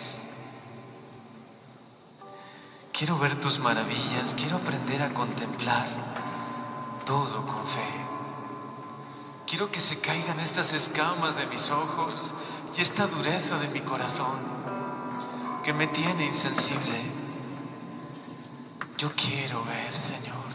Quiero 2.91 3.19
ver 3.19 3.39
tus 3.41 3.59
maravillas. 3.59 4.33
Quiero 4.33 4.57
aprender 4.57 5.03
a 5.03 5.13
contemplar 5.13 5.87
todo 7.05 7.45
con 7.45 7.67
fe. 7.67 7.93
Quiero 9.47 9.71
que 9.71 9.81
se 9.81 10.01
caigan 10.01 10.41
estas 10.41 10.73
escamas 10.73 11.37
de 11.37 11.45
mis 11.45 11.71
ojos 11.71 12.33
y 12.75 12.81
esta 12.81 13.07
dureza 13.07 13.59
de 13.59 13.69
mi 13.69 13.83
corazón 13.83 14.39
que 15.63 15.75
me 15.75 15.89
tiene 15.89 16.25
insensible. 16.25 17.03
Yo 18.97 19.13
quiero 19.15 19.63
ver, 19.67 19.95
Señor. 19.95 20.48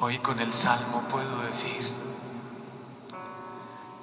Hoy 0.00 0.18
con 0.18 0.40
el 0.40 0.52
Salmo 0.52 1.02
puedo 1.08 1.42
decir 1.42 1.88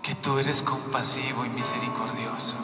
que 0.01 0.15
tú 0.15 0.39
eres 0.39 0.63
compasivo 0.63 1.43
y 1.43 1.49
misericordioso, 1.49 2.55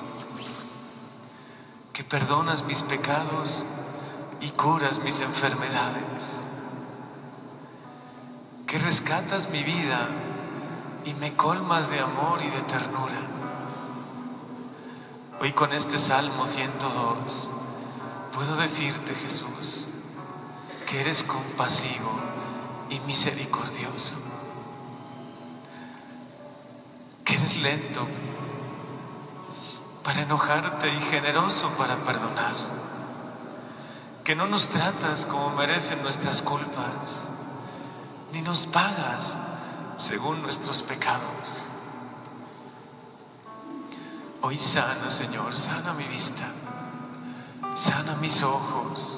que 1.91 2.05
perdonas 2.05 2.63
mis 2.63 2.83
pecados 2.83 3.65
y 4.39 4.51
curas 4.51 4.99
mis 4.99 5.19
enfermedades, 5.19 6.23
que 8.65 8.77
rescatas 8.77 9.49
mi 9.49 9.61
vida 9.61 10.07
y 11.03 11.13
me 11.13 11.33
colmas 11.33 11.89
de 11.89 11.99
amor 11.99 12.41
y 12.41 12.49
de 12.49 12.61
ternura. 12.61 13.21
Hoy 15.41 15.51
con 15.51 15.73
este 15.73 15.99
Salmo 15.99 16.45
102 16.45 17.49
puedo 18.33 18.55
decirte, 18.55 19.13
Jesús, 19.15 19.85
que 20.89 21.01
eres 21.01 21.25
compasivo 21.25 22.36
y 22.89 22.99
misericordioso, 23.01 24.15
que 27.23 27.33
eres 27.33 27.57
lento 27.57 28.07
para 30.03 30.21
enojarte 30.21 30.93
y 30.93 31.01
generoso 31.01 31.69
para 31.77 31.97
perdonar 31.97 32.55
que 34.27 34.35
no 34.35 34.45
nos 34.45 34.67
tratas 34.67 35.25
como 35.25 35.51
merecen 35.51 36.01
nuestras 36.01 36.41
culpas, 36.41 37.29
ni 38.33 38.41
nos 38.41 38.65
pagas 38.65 39.37
según 39.95 40.41
nuestros 40.41 40.81
pecados. 40.81 41.47
Hoy 44.41 44.57
sana, 44.57 45.09
Señor, 45.09 45.55
sana 45.55 45.93
mi 45.93 46.03
vista, 46.09 46.51
sana 47.75 48.17
mis 48.17 48.43
ojos. 48.43 49.17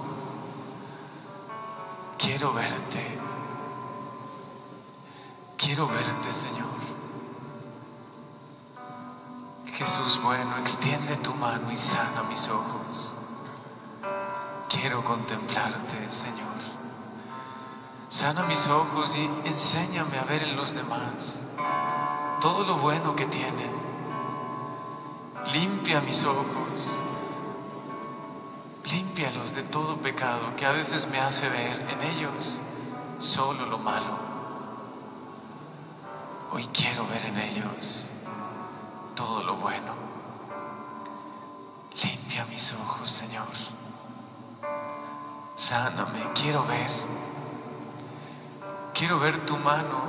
Quiero 2.20 2.54
verte, 2.54 3.18
quiero 5.60 5.88
verte, 5.88 6.32
Señor. 6.32 6.80
Jesús 9.74 10.20
bueno, 10.24 10.58
extiende 10.58 11.18
tu 11.18 11.34
mano 11.34 11.72
y 11.72 11.78
sana 11.78 12.24
mis 12.24 12.48
ojos. 12.50 13.14
Quiero 14.70 15.04
contemplarte, 15.04 16.10
Señor. 16.10 16.48
Sana 18.10 18.44
mis 18.44 18.68
ojos 18.68 19.16
y 19.16 19.30
enséñame 19.48 20.18
a 20.18 20.24
ver 20.24 20.44
en 20.44 20.56
los 20.56 20.74
demás 20.74 21.40
todo 22.42 22.64
lo 22.64 22.78
bueno 22.78 23.16
que 23.16 23.26
tienen. 23.26 23.72
Limpia 25.54 26.00
mis 26.02 26.24
ojos. 26.24 26.90
Límpialos 28.86 29.54
de 29.54 29.64
todo 29.64 29.98
pecado 29.98 30.56
que 30.56 30.66
a 30.66 30.72
veces 30.72 31.08
me 31.08 31.20
hace 31.20 31.48
ver 31.50 31.86
en 31.90 32.02
ellos 32.02 32.60
solo 33.20 33.66
lo 33.66 33.78
malo. 33.78 34.29
Hoy 36.52 36.68
quiero 36.74 37.06
ver 37.08 37.26
en 37.26 37.38
ellos 37.38 38.06
todo 39.16 39.44
lo 39.44 39.58
bueno. 39.58 39.94
Limpia 42.02 42.46
mis 42.46 42.74
ojos, 42.74 43.12
Señor. 43.12 43.48
Sáname, 45.56 46.32
quiero 46.34 46.66
ver. 46.66 46.90
Quiero 48.94 49.20
ver 49.20 49.46
tu 49.46 49.58
mano 49.58 50.02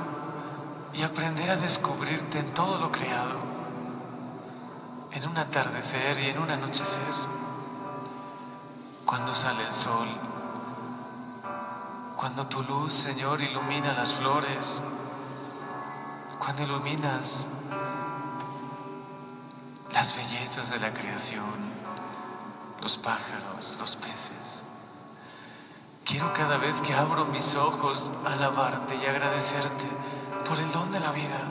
y 0.93 1.03
aprender 1.03 1.49
a 1.51 1.55
descubrirte 1.57 2.39
en 2.39 2.53
todo 2.53 2.77
lo 2.77 2.91
creado, 2.91 3.35
en 5.11 5.29
un 5.29 5.37
atardecer 5.37 6.19
y 6.19 6.25
en 6.27 6.39
un 6.39 6.49
anochecer, 6.49 7.13
cuando 9.05 9.33
sale 9.33 9.65
el 9.65 9.73
sol, 9.73 10.07
cuando 12.17 12.47
tu 12.47 12.61
luz, 12.63 12.93
Señor, 12.93 13.41
ilumina 13.41 13.93
las 13.93 14.13
flores, 14.13 14.81
cuando 16.41 16.63
iluminas 16.63 17.45
las 19.93 20.15
bellezas 20.15 20.71
de 20.71 20.79
la 20.79 20.91
creación, 20.91 21.53
los 22.81 22.97
pájaros, 22.97 23.77
los 23.79 23.95
peces. 23.97 24.63
Quiero 26.03 26.33
cada 26.33 26.57
vez 26.57 26.81
que 26.81 26.95
abro 26.95 27.25
mis 27.25 27.53
ojos 27.53 28.11
alabarte 28.25 28.95
y 28.95 29.05
agradecerte 29.05 29.85
por 30.49 30.57
el 30.57 30.71
don 30.71 30.91
de 30.91 30.99
la 30.99 31.11
vida. 31.11 31.41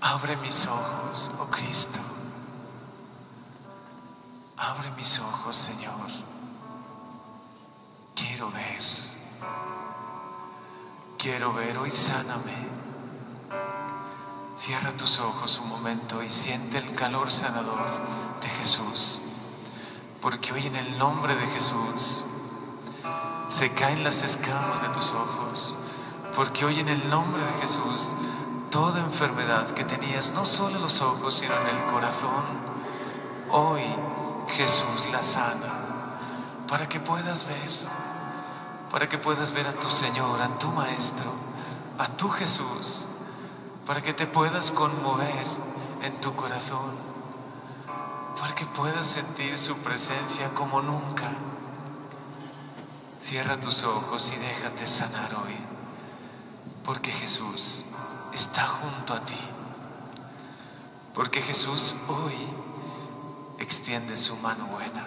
Abre 0.00 0.36
mis 0.38 0.66
ojos, 0.66 1.30
oh 1.38 1.46
Cristo. 1.46 2.00
Abre 4.56 4.90
mis 4.90 5.20
ojos, 5.20 5.54
Señor. 5.54 6.10
Quiero 8.16 8.50
ver. 8.50 8.82
Quiero 11.16 11.52
ver, 11.54 11.78
hoy 11.78 11.92
sáname. 11.92 12.83
Cierra 14.58 14.92
tus 14.96 15.18
ojos 15.20 15.60
un 15.62 15.68
momento 15.68 16.22
y 16.22 16.30
siente 16.30 16.78
el 16.78 16.94
calor 16.94 17.32
sanador 17.32 17.78
de 18.40 18.48
Jesús. 18.48 19.18
Porque 20.20 20.52
hoy 20.52 20.66
en 20.66 20.76
el 20.76 20.98
nombre 20.98 21.36
de 21.36 21.46
Jesús 21.48 22.24
se 23.48 23.72
caen 23.72 24.04
las 24.04 24.22
escamas 24.22 24.80
de 24.80 24.88
tus 24.88 25.10
ojos. 25.10 25.76
Porque 26.34 26.64
hoy 26.64 26.80
en 26.80 26.88
el 26.88 27.08
nombre 27.08 27.44
de 27.44 27.52
Jesús 27.54 28.10
toda 28.70 29.00
enfermedad 29.00 29.70
que 29.70 29.84
tenías, 29.84 30.32
no 30.32 30.44
solo 30.44 30.76
en 30.76 30.82
los 30.82 31.00
ojos, 31.00 31.34
sino 31.34 31.54
en 31.60 31.76
el 31.76 31.84
corazón, 31.92 32.44
hoy 33.50 33.84
Jesús 34.56 35.06
la 35.12 35.22
sana 35.22 35.84
para 36.68 36.88
que 36.88 36.98
puedas 36.98 37.46
ver, 37.46 37.70
para 38.90 39.08
que 39.08 39.18
puedas 39.18 39.52
ver 39.52 39.66
a 39.66 39.74
tu 39.74 39.90
Señor, 39.90 40.40
a 40.40 40.58
tu 40.58 40.68
Maestro, 40.68 41.32
a 41.98 42.08
tu 42.08 42.28
Jesús, 42.30 43.06
para 43.86 44.02
que 44.02 44.14
te 44.14 44.26
puedas 44.26 44.70
conmover 44.70 45.46
en 46.02 46.20
tu 46.20 46.34
corazón, 46.34 46.92
para 48.38 48.54
que 48.54 48.64
puedas 48.66 49.06
sentir 49.06 49.58
su 49.58 49.76
presencia 49.78 50.50
como 50.54 50.80
nunca. 50.80 51.32
Cierra 53.22 53.58
tus 53.58 53.82
ojos 53.84 54.32
y 54.34 54.38
déjate 54.38 54.86
sanar 54.86 55.34
hoy, 55.34 55.56
porque 56.84 57.10
Jesús 57.10 57.84
está 58.32 58.66
junto 58.66 59.14
a 59.14 59.20
ti, 59.20 59.40
porque 61.14 61.42
Jesús 61.42 61.94
hoy 62.08 62.34
extiende 63.58 64.16
su 64.16 64.36
mano 64.36 64.66
buena. 64.66 65.06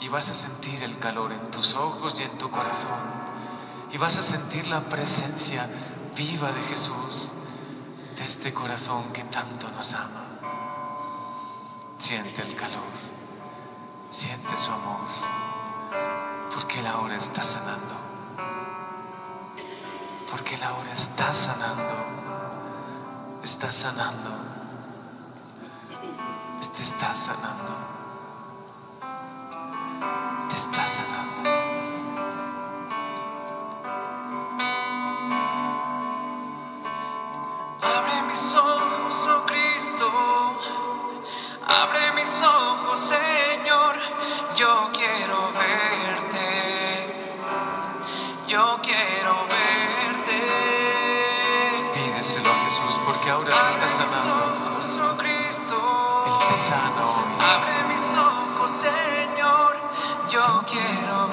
Y 0.00 0.08
vas 0.08 0.28
a 0.28 0.34
sentir 0.34 0.82
el 0.82 0.98
calor 0.98 1.32
en 1.32 1.50
tus 1.50 1.74
ojos 1.74 2.20
y 2.20 2.22
en 2.22 2.38
tu 2.38 2.50
corazón. 2.50 3.26
Y 3.92 3.98
vas 3.98 4.16
a 4.16 4.22
sentir 4.22 4.66
la 4.68 4.82
presencia 4.82 5.68
viva 6.16 6.50
de 6.50 6.62
Jesús 6.62 7.30
de 8.16 8.24
este 8.24 8.52
corazón 8.54 9.12
que 9.12 9.22
tanto 9.24 9.68
nos 9.70 9.92
ama. 9.92 10.24
Siente 11.98 12.40
el 12.42 12.56
calor, 12.56 12.90
siente 14.08 14.56
su 14.56 14.70
amor, 14.72 15.00
porque 16.54 16.80
Él 16.80 16.86
ahora 16.86 17.16
está 17.16 17.44
sanando, 17.44 17.96
porque 20.30 20.54
Él 20.54 20.62
ahora 20.62 20.92
está 20.92 21.34
sanando, 21.34 21.96
está 23.42 23.70
sanando, 23.70 24.30
te 26.74 26.82
está 26.82 27.14
sanando, 27.14 27.74
te 30.48 30.56
está 30.56 30.86
sanando. 30.86 31.75
Mis 38.26 38.54
ojos, 38.54 39.28
oh 39.28 39.44
Cristo, 39.46 40.10
abre 41.66 42.12
mis 42.12 42.42
ojos, 42.42 42.98
Señor, 43.00 43.96
yo 44.56 44.90
quiero 44.92 45.52
verte, 45.52 47.14
yo 48.48 48.78
quiero 48.82 49.46
verte. 49.46 50.40
Pídeselo 51.94 52.50
a 52.50 52.54
Jesús 52.64 53.00
porque 53.04 53.30
ahora 53.30 53.50
te 53.50 53.66
está 53.66 53.84
Abre 53.84 53.86
mis 53.86 53.92
sanando. 53.92 54.74
ojos, 54.74 54.98
oh 55.02 55.16
Cristo, 55.16 56.24
Él 56.26 56.32
te 56.48 56.56
sana 56.62 57.06
hoy. 57.06 57.40
abre 57.40 57.84
mis 57.94 58.16
ojos, 58.16 58.70
Señor, 58.72 59.76
yo 60.30 60.62
quiero 60.70 61.25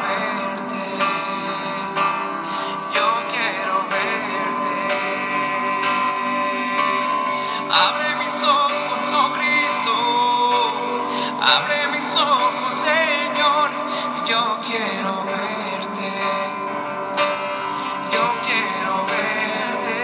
abre 11.43 11.87
mis 11.89 12.19
ojos, 12.21 12.73
Señor, 12.75 13.69
yo 14.25 14.59
quiero 14.65 15.25
verte, 15.25 16.11
yo 18.13 18.25
quiero 18.47 19.05
verte. 19.05 19.99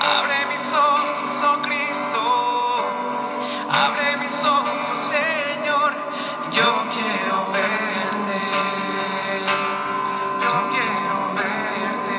Abre 0.00 0.46
mis 0.46 0.72
ojos, 0.72 1.42
oh 1.42 1.62
Cristo, 1.62 2.22
abre 3.70 4.16
mis 4.18 4.44
ojos, 4.46 4.98
Señor, 5.10 5.92
yo 6.52 6.70
quiero 6.94 7.36
verte, 7.50 8.40
yo 10.44 10.54
quiero 10.70 11.18
verte, 11.34 12.18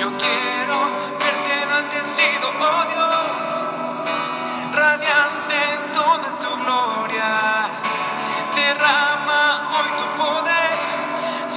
yo 0.00 0.08
quiero 0.18 0.78
verte 1.20 1.62
enaltecido, 1.62 2.48
oh 2.58 2.84
Dios, 2.88 2.97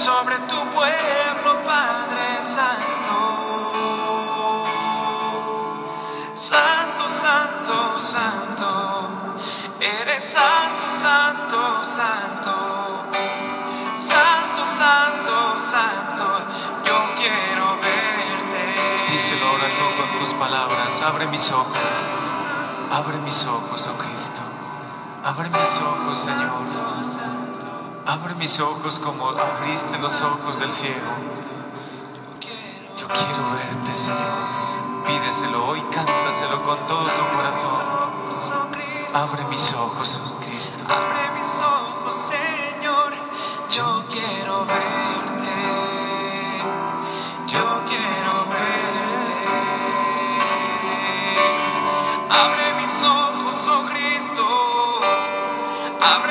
sobre 0.01 0.35
tu 0.49 0.57
pueblo, 0.73 1.63
Padre 1.63 2.41
Santo. 2.55 3.17
Santo, 6.33 7.07
santo, 7.07 7.97
santo, 7.99 8.69
eres 9.79 10.23
santo, 10.23 10.89
santo, 11.01 11.83
santo. 11.97 12.55
Santo, 14.11 14.65
santo, 14.77 15.59
santo, 15.71 16.25
yo 16.83 16.97
quiero 17.17 17.77
verte. 17.79 19.11
Díselo 19.11 19.45
ahora 19.47 19.69
tú 19.77 19.85
con 19.97 20.19
tus 20.19 20.33
palabras. 20.33 20.99
Abre 21.01 21.27
mis 21.27 21.51
ojos. 21.51 21.77
Abre 22.91 23.17
mis 23.19 23.45
ojos, 23.45 23.87
oh 23.87 23.97
Cristo. 23.99 24.41
Abre 25.23 25.47
mis 25.49 25.79
ojos, 25.79 26.17
Señor. 26.17 26.90
Abre 28.11 28.35
mis 28.35 28.59
ojos 28.59 28.99
como 28.99 29.29
abriste 29.29 29.97
los 29.99 30.21
ojos 30.21 30.59
del 30.59 30.69
ciego. 30.73 31.11
Yo 32.97 33.07
quiero 33.07 33.51
verte, 33.53 33.95
Señor. 33.95 35.05
Pídeselo 35.05 35.65
hoy, 35.67 35.81
cántaselo 35.83 36.61
con 36.61 36.85
todo 36.87 37.05
tu 37.05 37.25
corazón. 37.33 37.85
Abre 39.13 39.45
mis 39.45 39.73
ojos, 39.73 40.19
oh 40.25 40.39
Cristo. 40.45 40.83
Abre 40.89 41.31
mis 41.39 41.55
ojos, 41.61 42.15
Señor, 42.27 43.13
yo 43.71 44.03
quiero 44.09 44.65
verte. 44.65 45.53
Yo 47.47 47.81
quiero 47.87 48.45
verte. 48.49 49.47
Abre 52.29 52.73
mis 52.81 53.05
ojos, 53.05 53.67
oh 53.69 53.85
Cristo. 53.85 54.99
Abre 56.01 56.30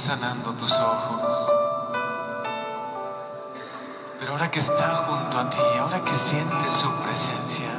sanando 0.00 0.52
tus 0.54 0.72
ojos. 0.72 1.52
Pero 4.18 4.32
ahora 4.32 4.50
que 4.50 4.58
está 4.58 4.96
junto 5.06 5.38
a 5.38 5.50
ti, 5.50 5.58
ahora 5.78 6.02
que 6.04 6.16
sientes 6.16 6.72
su 6.72 6.90
presencia, 7.02 7.70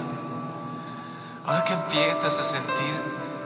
ahora 1.46 1.64
que 1.64 1.74
empiezas 1.74 2.38
a 2.40 2.44
sentir 2.44 3.02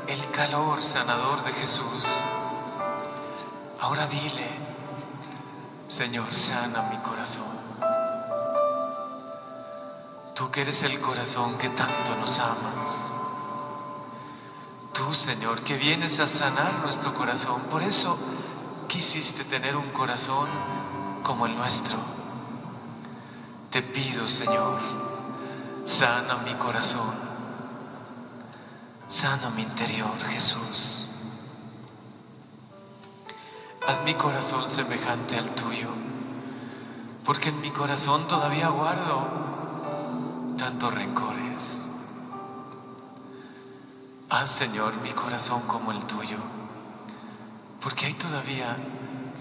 el 0.07 0.31
calor 0.31 0.83
sanador 0.83 1.43
de 1.43 1.53
Jesús, 1.53 2.05
Ahora 3.85 4.07
dile, 4.07 4.49
Señor, 5.89 6.33
sana 6.33 6.89
mi 6.89 6.97
corazón. 6.97 7.55
Tú 10.33 10.49
que 10.49 10.61
eres 10.61 10.81
el 10.81 10.99
corazón 10.99 11.57
que 11.59 11.69
tanto 11.69 12.15
nos 12.15 12.39
amas. 12.39 12.93
Tú, 14.91 15.13
Señor, 15.13 15.61
que 15.61 15.77
vienes 15.77 16.19
a 16.19 16.25
sanar 16.25 16.79
nuestro 16.79 17.13
corazón. 17.13 17.61
Por 17.69 17.83
eso 17.83 18.17
quisiste 18.87 19.43
tener 19.45 19.75
un 19.75 19.89
corazón 19.91 20.47
como 21.23 21.45
el 21.45 21.55
nuestro. 21.55 21.97
Te 23.71 23.81
pido, 23.81 24.27
Señor, 24.27 24.79
sana 25.85 26.37
mi 26.37 26.53
corazón. 26.55 27.13
Sana 29.07 29.49
mi 29.49 29.63
interior, 29.63 30.17
Jesús. 30.29 31.07
Haz 33.87 34.01
mi 34.03 34.15
corazón 34.15 34.69
semejante 34.69 35.37
al 35.37 35.53
tuyo, 35.53 35.89
porque 37.23 37.49
en 37.49 37.61
mi 37.61 37.69
corazón 37.69 38.27
todavía 38.27 38.69
guardo 38.69 39.27
tantos 40.57 40.93
rencores. 40.93 41.85
Haz, 44.29 44.51
Señor, 44.51 44.95
mi 45.03 45.11
corazón 45.11 45.61
como 45.67 45.91
el 45.91 46.03
tuyo, 46.05 46.37
porque 47.85 48.07
hay 48.07 48.13
todavía 48.15 48.75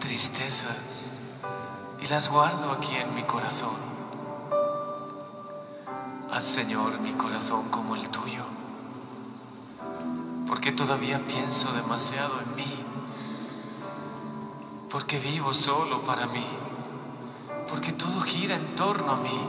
tristezas 0.00 1.16
y 1.98 2.06
las 2.08 2.28
guardo 2.28 2.72
aquí 2.72 2.94
en 2.94 3.14
mi 3.14 3.22
corazón. 3.22 3.78
Haz, 6.30 6.44
Señor, 6.44 7.00
mi 7.00 7.14
corazón 7.14 7.70
como 7.70 7.96
el 7.96 8.06
tuyo, 8.10 8.44
porque 10.46 10.72
todavía 10.72 11.26
pienso 11.26 11.72
demasiado 11.72 12.42
en 12.42 12.54
mí 12.54 12.84
porque 14.90 15.18
vivo 15.18 15.54
solo 15.54 16.02
para 16.02 16.26
mí, 16.26 16.46
porque 17.70 17.92
todo 17.92 18.20
gira 18.20 18.56
en 18.56 18.76
torno 18.76 19.10
a 19.10 19.16
mí, 19.16 19.40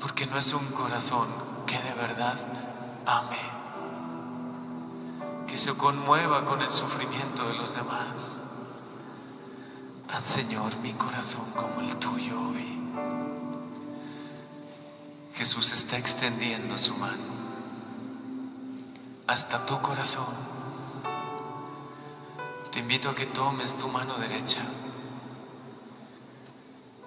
porque 0.00 0.26
no 0.26 0.38
es 0.38 0.54
un 0.54 0.66
corazón 0.66 1.26
que 1.66 1.78
de 1.78 1.92
verdad 1.92 2.36
ame, 3.04 3.51
que 5.52 5.58
se 5.58 5.74
conmueva 5.74 6.46
con 6.46 6.62
el 6.62 6.70
sufrimiento 6.70 7.46
de 7.46 7.52
los 7.52 7.74
demás. 7.74 8.38
Haz, 10.10 10.24
Señor, 10.24 10.78
mi 10.78 10.94
corazón 10.94 11.44
como 11.54 11.82
el 11.82 11.94
tuyo 11.96 12.40
hoy. 12.40 12.80
Jesús 15.34 15.70
está 15.72 15.98
extendiendo 15.98 16.78
su 16.78 16.94
mano 16.94 17.32
hasta 19.26 19.66
tu 19.66 19.78
corazón 19.82 20.34
te 22.70 22.78
invito 22.78 23.10
a 23.10 23.14
que 23.14 23.26
tomes 23.26 23.76
tu 23.76 23.88
mano 23.88 24.16
derecha 24.16 24.62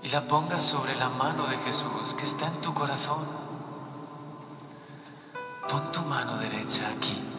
y 0.03 0.09
la 0.09 0.27
pongas 0.27 0.61
sobre 0.61 0.93
la 0.93 1.09
mano 1.09 1.47
de 1.47 1.57
Jesús 1.57 2.13
que 2.15 2.25
está 2.25 2.45
en 2.45 2.61
tu 2.61 2.75
corazón. 2.75 3.25
Pon 5.67 5.91
tu 5.91 6.01
mano 6.01 6.37
derecha 6.37 6.89
aquí. 6.89 7.34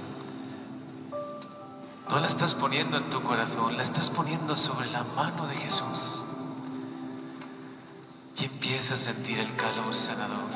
No 2.08 2.20
la 2.20 2.26
estás 2.26 2.54
poniendo 2.54 2.96
en 2.96 3.10
tu 3.10 3.22
corazón, 3.22 3.76
la 3.76 3.82
estás 3.82 4.10
poniendo 4.10 4.56
sobre 4.56 4.86
la 4.90 5.02
mano 5.02 5.46
de 5.46 5.56
Jesús. 5.56 6.22
Y 8.38 8.44
empieza 8.44 8.94
a 8.94 8.98
sentir 8.98 9.38
el 9.38 9.54
calor 9.56 9.94
sanador, 9.96 10.50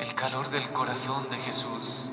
el 0.00 0.14
calor 0.14 0.50
del 0.50 0.70
corazón 0.72 1.28
de 1.30 1.36
Jesús 1.38 2.08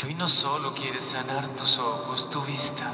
que 0.00 0.06
hoy 0.06 0.14
no 0.14 0.28
solo 0.28 0.72
quiere 0.72 0.98
sanar 1.02 1.46
tus 1.48 1.76
ojos, 1.76 2.30
tu 2.30 2.40
vista, 2.40 2.90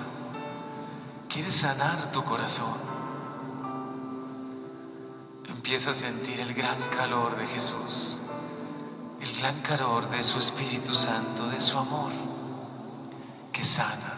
quiere 1.28 1.52
sanar 1.52 2.11
tu 2.11 2.24
corazón. 2.24 2.74
Empieza 5.46 5.90
a 5.90 5.94
sentir 5.94 6.40
el 6.40 6.52
gran 6.52 6.90
calor 6.90 7.37
de 7.37 7.46
Jesús, 7.46 8.18
el 9.20 9.38
gran 9.38 9.62
calor 9.62 10.11
de 10.11 10.24
su 10.24 10.40
Espíritu 10.40 10.96
Santo, 10.96 11.46
de 11.46 11.61
su 11.61 11.78
amor, 11.78 12.11
que 13.56 13.64
sana. 13.64 14.12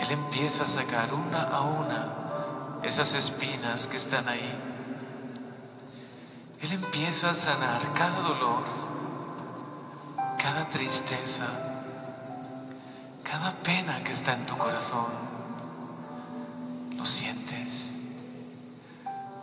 Él 0.00 0.10
empieza 0.10 0.64
a 0.64 0.66
sacar 0.66 1.12
una 1.12 1.42
a 1.42 1.60
una 1.60 2.80
esas 2.82 3.12
espinas 3.12 3.86
que 3.86 3.98
están 3.98 4.26
ahí. 4.26 4.58
Él 6.62 6.72
empieza 6.72 7.30
a 7.30 7.34
sanar 7.34 7.92
cada 7.92 8.20
dolor, 8.20 8.64
cada 10.38 10.68
tristeza, 10.70 11.46
cada 13.22 13.52
pena 13.62 14.02
que 14.02 14.12
está 14.12 14.32
en 14.32 14.46
tu 14.46 14.56
corazón, 14.56 15.12
lo 16.96 17.04
sientes 17.04 17.92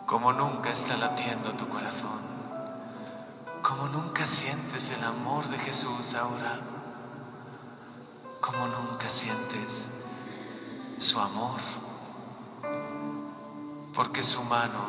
como 0.08 0.32
nunca 0.32 0.70
está 0.70 0.96
latiendo 0.96 1.52
tu 1.54 1.68
corazón, 1.68 2.22
como 3.62 3.90
nunca 3.90 4.26
sientes 4.26 4.90
el 4.92 5.04
amor 5.04 5.50
de 5.50 5.60
Jesús 5.60 6.16
ahora, 6.16 6.77
como 8.48 8.66
nunca 8.66 9.10
sientes 9.10 9.90
su 11.00 11.20
amor, 11.20 11.60
porque 13.94 14.24
su 14.24 14.42
mano, 14.42 14.80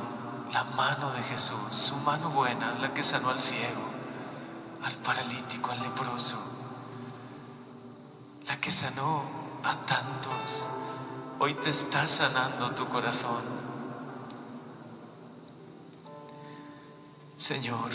la 0.52 0.62
mano 0.62 1.10
de 1.10 1.22
Jesús, 1.24 1.58
su 1.72 1.96
mano 1.96 2.30
buena, 2.30 2.76
la 2.78 2.94
que 2.94 3.02
sanó 3.02 3.30
al 3.30 3.42
ciego, 3.42 3.82
al 4.80 4.94
paralítico, 4.98 5.72
al 5.72 5.82
leproso, 5.82 6.38
la 8.46 8.60
que 8.60 8.70
sanó 8.70 9.22
a 9.64 9.74
tantos, 9.86 10.68
hoy 11.40 11.54
te 11.54 11.70
está 11.70 12.06
sanando 12.06 12.70
tu 12.76 12.86
corazón. 12.88 13.42
Señor, 17.36 17.90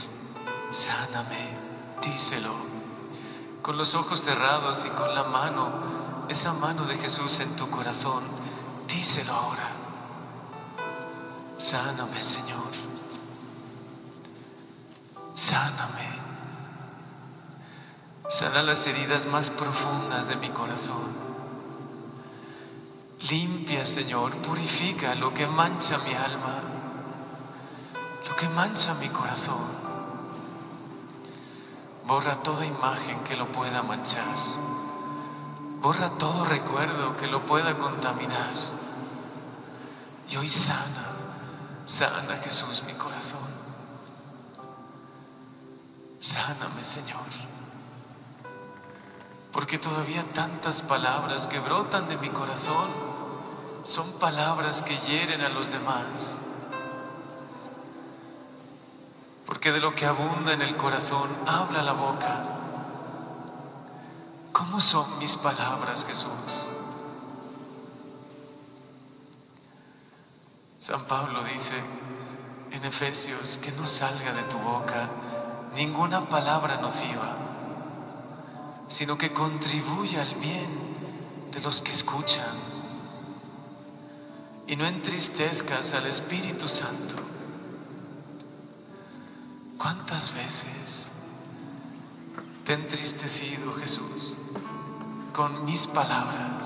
sáname, 0.70 1.56
díselo, 2.02 2.73
con 3.64 3.78
los 3.78 3.96
ojos 3.96 4.22
cerrados 4.22 4.86
y 4.86 4.90
con 4.90 5.16
la 5.16 5.24
mano, 5.24 5.72
esa 6.28 6.52
mano 6.52 6.86
de 6.86 6.98
Jesús 6.98 7.40
en 7.40 7.56
tu 7.56 7.70
corazón, 7.70 8.24
díselo 8.88 9.32
ahora. 9.32 9.72
Sáname, 11.58 12.22
Señor. 12.22 12.74
Sáname. 15.34 16.20
Sana 18.28 18.64
las 18.64 18.86
heridas 18.86 19.26
más 19.28 19.50
profundas 19.50 20.28
de 20.28 20.36
mi 20.36 20.50
corazón. 20.50 21.24
Limpia, 23.30 23.86
Señor, 23.86 24.36
purifica 24.38 25.16
lo 25.16 25.34
que 25.34 25.48
mancha 25.48 26.00
mi 26.00 26.14
alma, 26.14 26.62
lo 28.28 28.36
que 28.36 28.50
mancha 28.50 28.94
mi 28.96 29.08
corazón. 29.08 29.83
Borra 32.06 32.42
toda 32.44 32.66
imagen 32.66 33.24
que 33.24 33.36
lo 33.36 33.52
pueda 33.52 33.82
manchar. 33.82 34.36
Borra 35.82 36.10
todo 36.12 36.46
recuerdo 36.46 37.18
que 37.18 37.28
lo 37.28 37.46
pueda 37.46 37.78
contaminar. 37.78 38.54
Y 40.30 40.38
hoy 40.38 40.50
sana, 40.50 41.08
sana 41.86 42.38
Jesús 42.38 42.84
mi 42.86 42.94
corazón. 42.94 43.54
Sáname, 46.20 46.84
Señor 46.86 47.54
porque 49.54 49.78
todavía 49.78 50.26
tantas 50.34 50.82
palabras 50.82 51.46
que 51.46 51.60
brotan 51.60 52.10
de 52.10 52.18
mi 52.18 52.30
corazón 52.30 52.90
son 53.84 54.14
palabras 54.14 54.82
que 54.82 54.98
hieren 54.98 55.42
a 55.42 55.50
los 55.50 55.72
demás. 55.72 56.40
Porque 59.54 59.72
de 59.72 59.80
lo 59.80 59.94
que 59.94 60.08
abunda 60.08 60.52
en 60.52 60.64
el 60.64 60.76
corazón 60.76 61.30
habla 61.46 61.84
la 61.84 61.94
boca. 61.94 62.44
¿Cómo 64.52 64.82
son 64.82 65.20
mis 65.20 65.38
palabras, 65.38 66.04
Jesús? 66.06 66.66
San 70.80 71.06
Pablo 71.06 71.44
dice 71.44 71.84
en 72.72 72.84
Efesios 72.84 73.60
que 73.60 73.72
no 73.74 73.86
salga 73.86 74.34
de 74.34 74.42
tu 74.46 74.58
boca 74.58 75.08
ninguna 75.76 76.28
palabra 76.28 76.78
nociva 76.78 77.36
sino 78.90 79.20
que 79.20 79.34
contribuya 79.34 80.24
al 80.24 80.34
bien 80.34 81.52
de 81.52 81.62
los 81.62 81.84
que 81.84 81.92
escuchan. 81.92 82.58
Y 84.66 84.76
no 84.76 84.88
entristezcas 84.88 85.94
al 85.94 86.08
Espíritu 86.08 86.68
Santo. 86.68 87.33
¿Cuántas 89.94 90.34
veces 90.34 91.08
te 92.66 92.72
he 92.72 92.76
entristecido, 92.76 93.74
Jesús, 93.76 94.36
con 95.34 95.66
mis 95.66 95.86
palabras? 95.86 96.64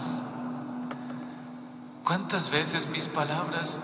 ¿Cuántas 2.06 2.50
veces 2.50 2.88
mis 2.88 3.10
palabras 3.10 3.80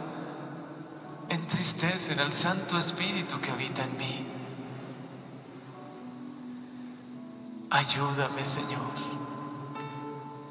entristecen 1.28 2.22
al 2.22 2.32
Santo 2.32 2.78
Espíritu 2.78 3.42
que 3.42 3.52
habita 3.52 3.84
en 3.84 3.98
mí? 3.98 4.28
Ayúdame, 7.70 8.46
Señor. 8.46 8.94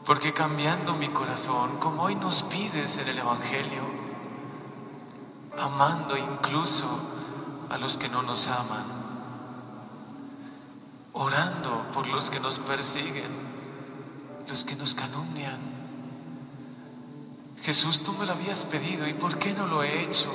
Porque 0.05 0.35
cambiando 0.35 0.93
mi 0.93 1.09
corazón, 1.09 1.79
como 1.79 2.03
hoy 2.03 2.15
nos 2.15 2.43
pides 2.43 2.99
en 2.99 3.09
el 3.09 3.19
Evangelio, 3.19 3.85
amando 5.59 6.15
incluso 6.15 7.22
a 7.73 7.79
los 7.79 7.97
que 7.97 8.11
no 8.11 8.23
nos 8.23 8.49
aman, 8.49 8.85
orando 11.15 11.87
por 11.95 12.07
los 12.07 12.29
que 12.29 12.39
nos 12.39 12.59
persiguen, 12.59 13.33
los 14.47 14.63
que 14.65 14.77
nos 14.77 14.95
calumnian. 14.95 15.59
Jesús, 17.63 18.03
tú 18.03 18.13
me 18.13 18.27
lo 18.27 18.33
habías 18.33 18.67
pedido 18.67 19.09
y 19.09 19.15
¿por 19.15 19.39
qué 19.39 19.55
no 19.55 19.67
lo 19.67 19.83
he 19.83 20.03
hecho? 20.03 20.31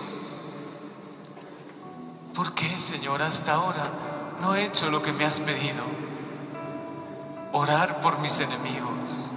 ¿Por 2.34 2.56
qué, 2.56 2.80
Señor, 2.80 3.22
hasta 3.22 3.54
ahora 3.54 3.84
no 4.42 4.56
he 4.56 4.66
hecho 4.66 4.90
lo 4.90 5.04
que 5.04 5.14
me 5.14 5.24
has 5.24 5.40
pedido? 5.40 5.84
Orar 7.54 8.02
por 8.02 8.18
mis 8.18 8.40
enemigos, 8.40 9.28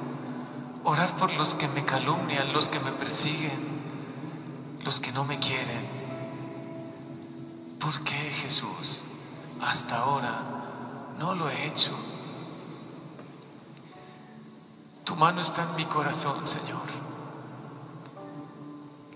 orar 0.84 1.16
por 1.16 1.34
los 1.34 1.52
que 1.52 1.68
me 1.68 1.84
calumnian, 1.84 2.54
los 2.54 2.70
que 2.70 2.80
me 2.80 2.92
persiguen, 2.92 4.80
los 4.84 5.00
que 5.00 5.12
no 5.12 5.24
me 5.26 5.38
quieren. 5.38 5.99
¿Por 7.80 8.00
qué, 8.04 8.30
Jesús, 8.42 9.02
hasta 9.60 9.98
ahora 9.98 10.42
no 11.18 11.34
lo 11.34 11.48
he 11.48 11.66
hecho? 11.66 11.90
Tu 15.04 15.16
mano 15.16 15.40
está 15.40 15.64
en 15.64 15.76
mi 15.76 15.86
corazón, 15.86 16.46
Señor. 16.46 16.88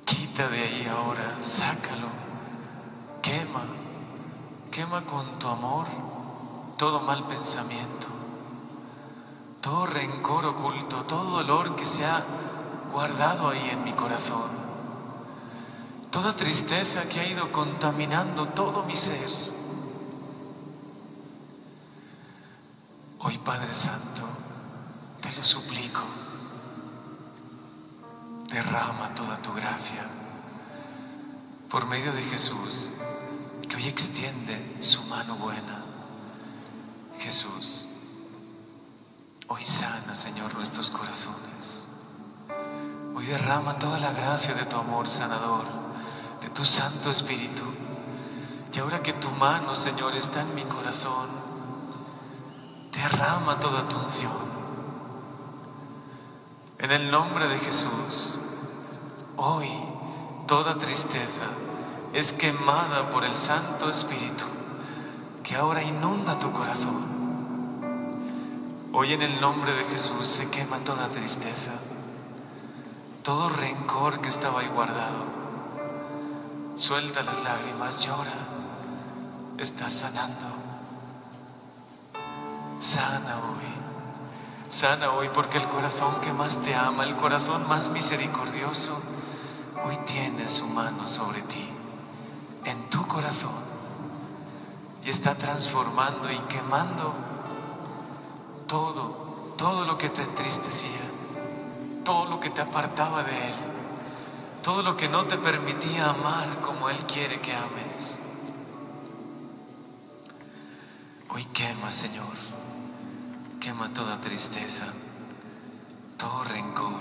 Quita 0.04 0.48
de 0.48 0.62
ahí 0.62 0.86
ahora, 0.86 1.38
sácalo, 1.40 2.08
quema, 3.22 3.64
quema 4.70 5.04
con 5.04 5.38
tu 5.38 5.46
amor 5.46 5.86
todo 6.76 7.00
mal 7.00 7.24
pensamiento, 7.26 8.06
todo 9.60 9.86
rencor 9.86 10.44
oculto, 10.46 11.04
todo 11.04 11.42
dolor 11.42 11.76
que 11.76 11.86
se 11.86 12.04
ha 12.04 12.22
guardado 12.92 13.48
ahí 13.48 13.70
en 13.70 13.84
mi 13.84 13.92
corazón, 13.92 14.50
toda 16.14 16.36
tristeza 16.36 17.08
que 17.08 17.18
ha 17.18 17.26
ido 17.26 17.50
contaminando 17.50 18.46
todo 18.50 18.84
mi 18.84 18.94
ser. 18.94 19.28
Hoy, 23.18 23.36
Padre 23.38 23.74
Santo, 23.74 24.22
te 25.20 25.32
lo 25.32 25.42
suplico, 25.42 26.02
derrama 28.48 29.12
toda 29.16 29.42
tu 29.42 29.54
gracia 29.54 30.06
por 31.68 31.84
medio 31.88 32.12
de 32.12 32.22
Jesús, 32.22 32.92
que 33.68 33.74
hoy 33.74 33.88
extiende 33.88 34.76
su 34.78 35.02
mano 35.06 35.34
buena. 35.34 35.82
Jesús, 37.18 37.88
hoy 39.48 39.64
sana, 39.64 40.14
Señor, 40.14 40.54
nuestros 40.54 40.90
corazones. 40.90 41.84
Hoy 43.16 43.26
derrama 43.26 43.80
toda 43.80 43.98
la 43.98 44.12
gracia 44.12 44.54
de 44.54 44.64
tu 44.66 44.76
amor 44.76 45.08
sanador, 45.08 45.83
de 46.44 46.50
tu 46.50 46.66
Santo 46.66 47.08
Espíritu. 47.08 47.62
Y 48.70 48.78
ahora 48.78 49.02
que 49.02 49.14
tu 49.14 49.30
mano, 49.30 49.74
Señor, 49.74 50.14
está 50.14 50.42
en 50.42 50.54
mi 50.54 50.64
corazón, 50.64 51.28
derrama 52.92 53.58
toda 53.58 53.88
tu 53.88 53.96
unción. 53.96 54.52
En 56.78 56.90
el 56.90 57.10
nombre 57.10 57.48
de 57.48 57.58
Jesús, 57.58 58.38
hoy 59.36 59.70
toda 60.46 60.76
tristeza 60.76 61.46
es 62.12 62.34
quemada 62.34 63.08
por 63.08 63.24
el 63.24 63.36
Santo 63.36 63.88
Espíritu 63.88 64.44
que 65.42 65.56
ahora 65.56 65.82
inunda 65.82 66.38
tu 66.38 66.52
corazón. 66.52 67.14
Hoy 68.92 69.14
en 69.14 69.22
el 69.22 69.40
nombre 69.40 69.72
de 69.72 69.84
Jesús 69.84 70.26
se 70.26 70.50
quema 70.50 70.78
toda 70.80 71.08
tristeza, 71.08 71.72
todo 73.22 73.48
rencor 73.48 74.20
que 74.20 74.28
estaba 74.28 74.60
ahí 74.60 74.68
guardado. 74.68 75.43
Suelta 76.76 77.22
las 77.22 77.40
lágrimas, 77.40 78.04
llora, 78.04 78.32
estás 79.58 79.92
sanando. 79.92 80.46
Sana 82.80 83.36
hoy. 83.36 84.70
Sana 84.70 85.12
hoy 85.12 85.30
porque 85.32 85.58
el 85.58 85.68
corazón 85.68 86.20
que 86.20 86.32
más 86.32 86.60
te 86.62 86.74
ama, 86.74 87.04
el 87.04 87.14
corazón 87.14 87.68
más 87.68 87.90
misericordioso, 87.90 88.98
hoy 89.86 89.96
tiene 89.98 90.48
su 90.48 90.66
mano 90.66 91.06
sobre 91.06 91.42
ti, 91.42 91.68
en 92.64 92.90
tu 92.90 93.06
corazón, 93.06 93.54
y 95.04 95.10
está 95.10 95.36
transformando 95.36 96.28
y 96.32 96.38
quemando 96.48 97.14
todo, 98.66 99.54
todo 99.56 99.84
lo 99.84 99.96
que 99.96 100.08
te 100.08 100.22
entristecía, 100.22 101.02
todo 102.04 102.24
lo 102.24 102.40
que 102.40 102.50
te 102.50 102.62
apartaba 102.62 103.22
de 103.22 103.46
Él, 103.46 103.73
todo 104.64 104.82
lo 104.82 104.96
que 104.96 105.08
no 105.08 105.26
te 105.26 105.36
permitía 105.36 106.10
amar 106.10 106.60
como 106.62 106.88
Él 106.88 106.98
quiere 107.06 107.40
que 107.40 107.52
ames. 107.52 108.18
Hoy 111.28 111.44
quema, 111.52 111.92
Señor 111.92 112.64
quema 113.64 113.94
toda 113.94 114.20
tristeza, 114.20 114.84
todo 116.18 116.44
rencor. 116.44 117.00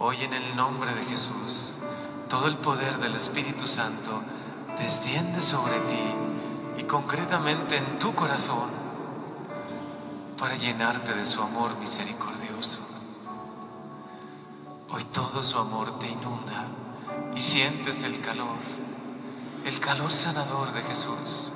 Hoy 0.00 0.16
en 0.24 0.32
el 0.32 0.56
nombre 0.56 0.92
de 0.96 1.04
Jesús, 1.04 1.76
todo 2.28 2.48
el 2.48 2.56
poder 2.56 2.98
del 2.98 3.14
Espíritu 3.14 3.68
Santo 3.68 4.20
desciende 4.80 5.42
sobre 5.42 5.78
ti 5.82 6.14
y 6.78 6.82
concretamente 6.84 7.76
en 7.76 8.00
tu 8.00 8.12
corazón 8.16 8.70
para 10.36 10.56
llenarte 10.56 11.14
de 11.14 11.24
su 11.24 11.40
amor 11.40 11.76
misericordioso. 11.78 12.29
Hoy 14.92 15.04
todo 15.12 15.44
su 15.44 15.58
amor 15.58 15.98
te 15.98 16.08
inunda 16.08 16.66
y 17.34 17.40
sientes 17.40 18.02
el 18.02 18.20
calor, 18.20 18.58
el 19.64 19.80
calor 19.80 20.12
sanador 20.12 20.72
de 20.72 20.82
Jesús 20.82 21.50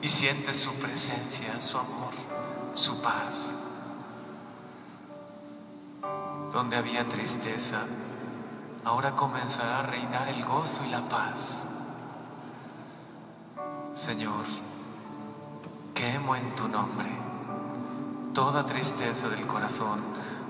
y 0.00 0.08
sientes 0.08 0.60
su 0.60 0.72
presencia, 0.74 1.60
su 1.60 1.78
amor 1.78 2.12
su 2.74 3.00
paz. 3.00 3.50
Donde 6.52 6.76
había 6.76 7.06
tristeza, 7.08 7.84
ahora 8.84 9.12
comenzará 9.12 9.80
a 9.80 9.82
reinar 9.82 10.28
el 10.28 10.44
gozo 10.44 10.84
y 10.84 10.90
la 10.90 11.08
paz. 11.08 11.66
Señor, 13.94 14.44
quemo 15.94 16.36
en 16.36 16.54
tu 16.54 16.68
nombre 16.68 17.10
toda 18.34 18.64
tristeza 18.64 19.28
del 19.28 19.46
corazón 19.46 20.00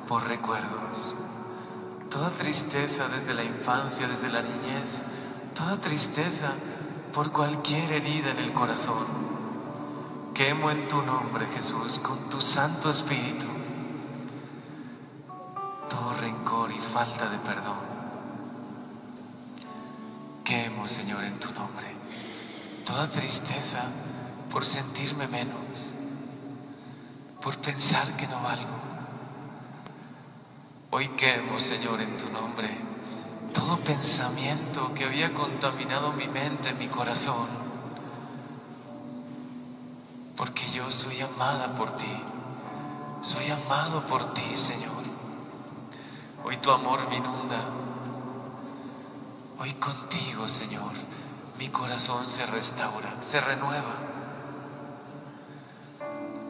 por 0.09 0.27
recuerdos, 0.27 1.15
toda 2.13 2.31
tristeza 2.31 3.09
desde 3.09 3.35
la 3.35 3.45
infancia, 3.45 4.07
desde 4.07 4.29
la 4.29 4.43
niñez, 4.43 5.03
toda 5.55 5.81
tristeza 5.81 6.53
por 7.15 7.33
cualquier 7.33 7.93
herida 7.93 8.31
en 8.31 8.39
el 8.39 8.53
corazón 8.53 9.33
Quemo 10.35 10.71
en 10.71 10.89
tu 10.89 11.03
nombre, 11.03 11.47
Jesús, 11.49 11.99
con 11.99 12.31
tu 12.31 12.41
Santo 12.41 12.89
Espíritu, 12.89 13.45
todo 15.91 16.15
rencor 16.15 16.73
y 16.73 16.79
falta 16.79 17.29
de 17.29 17.37
perdón. 17.39 17.77
Quemo, 20.43 20.89
Señor, 20.89 21.23
en 21.25 21.39
tu 21.39 21.53
nombre, 21.53 21.87
toda 22.87 23.11
tristeza 23.11 23.83
por 24.51 24.65
sentirme 24.65 25.29
menos, 25.29 25.93
por 27.43 27.59
pensar 27.59 28.17
que 28.17 28.27
no 28.27 28.43
valgo. 28.43 28.92
Hoy 30.93 31.09
quemo, 31.17 31.59
Señor, 31.59 32.01
en 32.01 32.17
tu 32.17 32.31
nombre, 32.31 32.71
todo 33.53 33.79
pensamiento 33.79 34.95
que 34.95 35.05
había 35.05 35.35
contaminado 35.35 36.13
mi 36.13 36.29
mente, 36.29 36.73
mi 36.75 36.87
corazón 36.87 37.63
porque 40.43 40.69
yo 40.73 40.91
soy 40.91 41.21
amada 41.21 41.77
por 41.77 41.95
ti. 41.97 42.21
Soy 43.21 43.49
amado 43.49 44.05
por 44.09 44.35
ti, 44.35 44.57
Señor. 44.57 45.05
Hoy 46.43 46.57
tu 46.57 46.69
amor 46.69 47.09
me 47.09 47.19
inunda. 47.19 47.61
Hoy 49.61 49.75
contigo, 49.75 50.49
Señor, 50.49 50.91
mi 51.59 51.69
corazón 51.69 52.29
se 52.29 52.45
restaura, 52.45 53.23
se 53.23 53.41
renueva. 53.41 53.95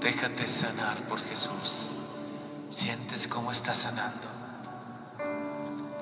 Déjate 0.01 0.47
sanar 0.47 0.97
por 1.07 1.20
Jesús. 1.20 1.90
Sientes 2.70 3.28
cómo 3.28 3.53
está 3.53 3.74
sanando. 3.74 4.32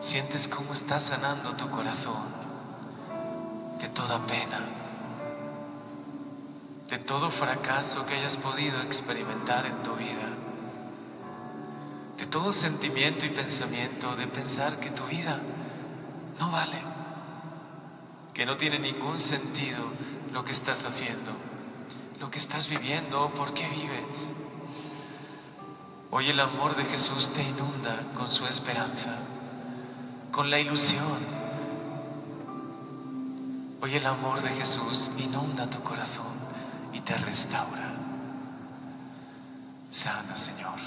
Sientes 0.01 0.49
cómo 0.49 0.73
está 0.73 0.99
sanando 0.99 1.55
tu 1.57 1.69
corazón 1.71 2.25
de 3.81 3.89
toda 3.89 4.27
pena, 4.27 4.61
de 6.89 6.99
todo 6.99 7.31
fracaso 7.31 8.07
que 8.07 8.15
hayas 8.15 8.37
podido 8.39 8.81
experimentar 8.81 9.67
en 9.67 9.83
tu 9.83 9.95
vida, 9.95 10.29
de 12.17 12.27
todo 12.27 12.53
sentimiento 12.53 13.27
y 13.27 13.31
pensamiento 13.31 14.17
de 14.17 14.27
pensar 14.27 14.79
que 14.79 14.91
tu 14.91 15.05
vida 15.05 15.41
no 16.39 16.51
vale, 16.51 16.83
que 18.33 18.47
no 18.47 18.57
tiene 18.57 18.79
ningún 18.79 19.21
sentido 19.21 19.85
lo 20.33 20.45
que 20.45 20.53
estás 20.53 20.85
haciendo, 20.85 21.33
lo 22.19 22.31
que 22.31 22.39
estás 22.39 22.69
viviendo 22.69 23.31
por 23.35 23.53
qué 23.53 23.69
vives. 23.69 24.35
Hoy 26.11 26.31
el 26.31 26.41
amor 26.41 26.75
de 26.75 26.87
Jesús 26.87 27.33
te 27.35 27.43
inunda 27.43 28.13
con 28.17 28.33
su 28.33 28.47
esperanza, 28.47 29.19
con 30.31 30.51
la 30.51 30.59
ilusión. 30.59 31.41
Hoy 33.81 33.95
el 33.95 34.07
amor 34.07 34.43
de 34.43 34.51
Jesús 34.51 35.11
inunda 35.19 35.69
tu 35.69 35.81
corazón 35.81 36.33
y 36.93 37.01
te 37.01 37.17
restaura. 37.17 37.95
Sana, 39.91 40.37
Señor. 40.37 40.79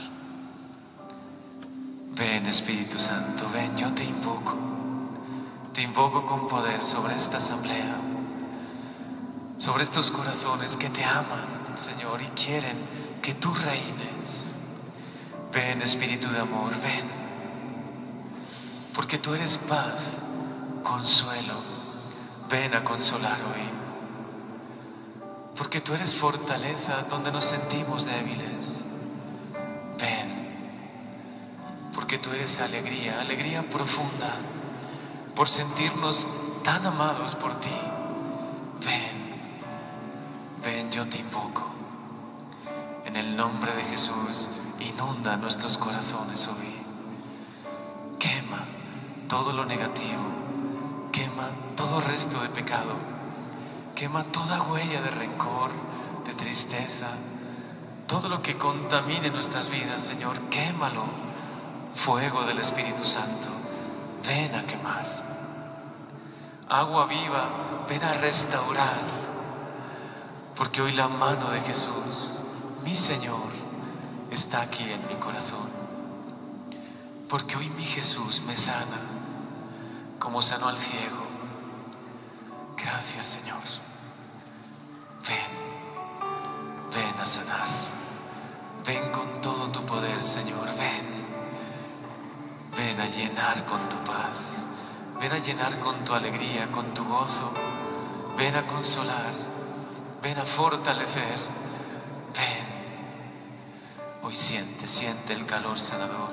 Ven, 2.16 2.46
Espíritu 2.46 3.00
Santo, 3.00 3.50
ven, 3.52 3.76
yo 3.76 3.91
te 3.94 4.04
invoco. 4.04 4.56
Te 5.74 5.82
invoco 5.82 6.26
con 6.26 6.48
poder 6.48 6.84
sobre 6.84 7.16
esta 7.16 7.38
asamblea, 7.38 7.98
sobre 9.58 9.84
estos 9.84 10.12
corazones 10.12 10.78
que 10.78 10.89
te 10.89 11.04
aman, 11.04 11.76
Señor, 11.76 12.22
y 12.22 12.28
quieren 12.28 12.78
que 13.22 13.34
tú 13.34 13.52
reines. 13.56 14.54
Ven, 15.52 15.82
Espíritu 15.82 16.30
de 16.30 16.39
amor, 16.39 16.74
ven. 16.82 17.22
Porque 18.94 19.18
tú 19.18 19.34
eres 19.34 19.58
paz, 19.58 20.18
consuelo. 20.84 21.56
Ven 22.50 22.76
a 22.76 22.84
consolar 22.84 23.39
hoy. 23.41 23.64
Porque 25.58 25.82
tú 25.82 25.94
eres 25.94 26.14
fortaleza 26.14 27.06
donde 27.10 27.32
nos 27.32 27.46
sentimos 27.46 28.06
débiles. 28.06 28.86
Ven. 29.98 30.44
Porque 31.96 32.20
tú 32.20 32.32
eres 32.32 32.60
alegría, 32.60 33.22
alegría 33.22 33.64
profunda, 33.70 34.36
por 35.36 35.50
sentirnos 35.50 36.28
tan 36.64 36.86
amados 36.86 37.34
por 37.36 37.60
ti. 37.60 37.76
Ven. 38.86 39.24
Ven, 40.64 40.91
yo 40.91 41.08
te 41.08 41.18
invoco. 41.18 41.68
En 43.06 43.16
el 43.16 43.36
nombre 43.36 43.76
de 43.76 43.84
Jesús, 43.84 44.50
inunda 44.80 45.36
nuestros 45.38 45.78
corazones 45.78 46.48
hoy. 46.48 46.74
Quema 48.20 48.66
todo 49.28 49.53
lo 49.53 49.65
negativo. 49.65 50.24
Quema 51.11 51.49
todo 51.76 52.01
resto 52.01 52.41
de 52.41 52.49
pecado. 52.49 52.95
Quema 53.95 54.24
toda 54.26 54.63
huella 54.63 55.01
de 55.01 55.11
rencor, 55.11 55.71
de 56.26 56.34
tristeza. 56.34 57.09
Todo 58.07 58.30
lo 58.30 58.41
que 58.41 58.57
contamine 58.57 59.30
nuestras 59.30 59.69
vidas, 59.69 60.01
Señor, 60.01 60.39
quémalo. 60.49 61.05
Fuego 61.95 62.43
del 62.43 62.59
Espíritu 62.59 63.05
Santo, 63.05 63.47
ven 64.26 64.55
a 64.55 64.65
quemar. 64.65 65.05
Agua 66.67 67.05
viva, 67.05 67.86
ven 67.88 68.03
a 68.03 68.13
restaurar. 68.13 69.01
Porque 70.55 70.82
hoy 70.82 70.93
la 70.93 71.07
mano 71.07 71.51
de 71.51 71.61
Jesús, 71.61 72.39
mi 72.84 72.95
Señor, 72.95 73.51
está 74.32 74.61
aquí 74.61 74.84
en 74.84 75.07
mi 75.07 75.15
corazón. 75.15 75.83
Porque 77.30 77.57
hoy 77.57 77.69
mi 77.69 77.84
Jesús 77.84 78.41
me 78.41 78.55
sana, 78.57 79.01
como 80.19 80.41
sanó 80.41 80.67
al 80.67 80.78
ciego. 80.78 81.24
Gracias 82.78 83.26
Señor. 83.26 83.63
Ven, 85.28 86.93
ven 86.93 87.19
a 87.19 87.26
sanar. 87.26 87.67
Ven 88.86 89.11
con 89.11 89.39
todo 89.41 89.69
tu 89.71 89.82
poder, 89.86 90.21
Señor. 90.21 90.67
Ven. 90.78 91.24
Ven 92.76 92.99
a 92.99 93.05
llenar 93.05 93.65
con 93.65 93.88
tu 93.88 93.95
paz. 94.03 94.57
Ven 95.19 95.32
a 95.32 95.39
llenar 95.39 95.80
con 95.80 96.03
tu 96.03 96.13
alegría, 96.13 96.69
con 96.71 96.93
tu 96.93 97.05
gozo. 97.05 97.53
Ven 98.36 98.55
a 98.55 98.67
consolar. 98.67 99.32
Ven 100.21 100.38
a 100.38 100.43
fortalecer. 100.43 101.38
Ven. 102.34 102.74
Hoy 104.24 104.36
siente, 104.36 104.88
siente 104.88 105.34
el 105.34 105.45
calor 105.45 105.80
sanador. 105.80 106.32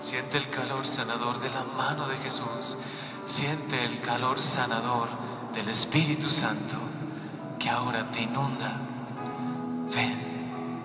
Siente 0.00 0.38
el 0.38 0.48
calor 0.50 0.86
sanador 0.86 1.40
de 1.40 1.50
la 1.50 1.64
mano 1.64 2.06
de 2.08 2.16
Jesús. 2.18 2.78
Siente 3.26 3.84
el 3.84 4.00
calor 4.00 4.40
sanador 4.40 5.08
del 5.52 5.68
Espíritu 5.68 6.30
Santo 6.30 6.76
que 7.58 7.68
ahora 7.68 8.10
te 8.10 8.22
inunda. 8.22 8.80
Ven. 9.94 10.82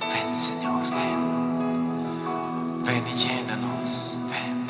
Ven, 0.00 0.38
Señor, 0.38 0.82
ven. 0.90 2.84
Ven 2.84 3.06
y 3.06 3.14
llénanos. 3.14 4.18
Ven. 4.30 4.66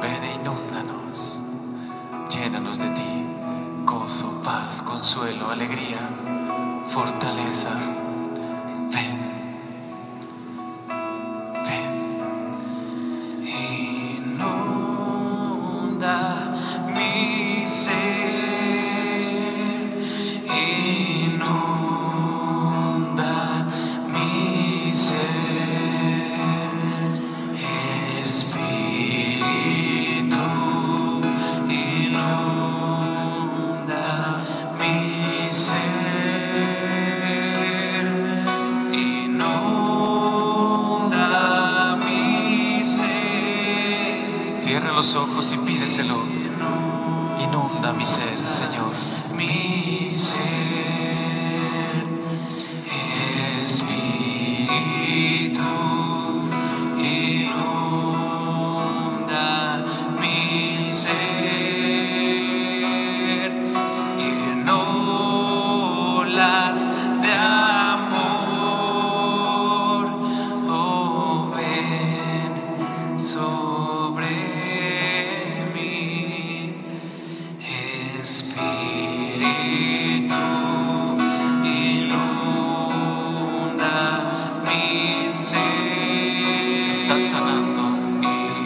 Ven 0.00 0.24
e 0.24 0.34
inúndanos. 0.34 1.38
Llénanos 2.30 2.78
de 2.78 2.90
ti. 2.90 3.26
Gozo, 3.84 4.42
paz, 4.44 4.82
consuelo, 4.82 5.50
alegría, 5.50 6.10
fortaleza. 6.90 7.97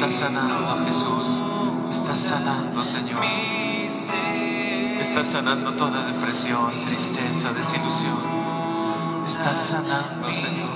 Está 0.05 0.27
sanando 0.27 0.85
Jesús. 0.85 1.43
Está 1.91 2.17
sanando, 2.17 2.83
Señor. 2.83 3.21
Mi 3.21 3.89
ser. 3.89 5.01
Está 5.01 5.23
sanando 5.23 5.75
toda 5.75 6.05
depresión, 6.07 6.73
tristeza, 6.87 7.53
desilusión. 7.53 8.19
Está 9.25 9.55
sanando, 9.55 10.33
Señor. 10.33 10.71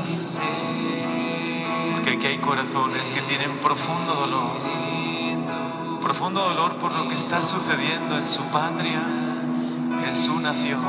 Porque 1.95 2.11
aquí 2.11 2.27
hay 2.27 2.39
corazones 2.39 3.05
que 3.07 3.23
tienen 3.23 3.57
profundo 3.57 4.15
dolor. 4.15 4.61
Profundo 6.01 6.43
dolor 6.43 6.77
por 6.77 6.93
lo 6.93 7.09
que 7.09 7.15
está 7.15 7.43
sucediendo 7.43 8.19
en 8.19 8.27
su 8.27 8.45
patria, 8.45 9.03
en 10.07 10.17
su 10.17 10.39
nación. 10.39 10.85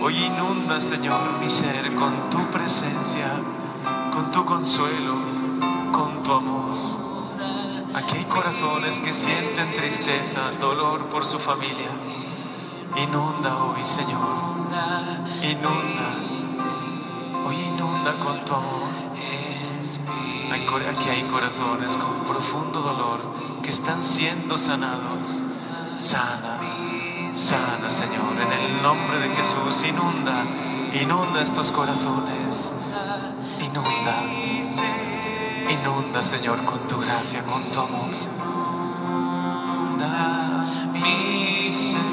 Hoy 0.00 0.16
inunda, 0.16 0.80
Señor, 0.80 1.38
mi 1.40 1.50
ser 1.50 1.94
con 1.94 2.30
tu 2.30 2.38
presencia, 2.46 3.34
con 4.14 4.30
tu 4.30 4.46
consuelo, 4.46 5.39
amor. 6.32 7.90
Aquí 7.94 8.18
hay 8.18 8.24
corazones 8.24 8.98
que 9.00 9.12
sienten 9.12 9.74
tristeza, 9.74 10.52
dolor 10.60 11.06
por 11.06 11.26
su 11.26 11.38
familia. 11.38 11.90
Inunda 12.96 13.64
hoy, 13.64 13.84
Señor. 13.84 14.68
Inunda. 15.42 16.16
Hoy 17.46 17.56
inunda 17.56 18.18
con 18.18 18.44
tu 18.44 18.54
amor. 18.54 18.90
Aquí 20.88 21.08
hay 21.08 21.22
corazones 21.24 21.96
con 21.96 22.24
profundo 22.24 22.80
dolor 22.80 23.20
que 23.62 23.70
están 23.70 24.02
siendo 24.02 24.58
sanados. 24.58 25.42
Sana, 25.96 26.58
sana, 27.34 27.88
Señor. 27.88 28.36
En 28.40 28.52
el 28.52 28.82
nombre 28.82 29.18
de 29.20 29.28
Jesús, 29.36 29.84
inunda, 29.86 30.44
inunda 30.92 31.42
estos 31.42 31.70
corazones. 31.70 32.72
Inunda, 33.60 34.19
Inunda, 35.70 36.20
Señor, 36.20 36.64
con 36.64 36.80
tu 36.88 36.98
gracia, 36.98 37.44
con 37.44 37.70
tu 37.70 37.78
amor. 37.78 38.10
Inunda 39.62 40.88
mi 40.92 41.72
ser, 41.72 42.10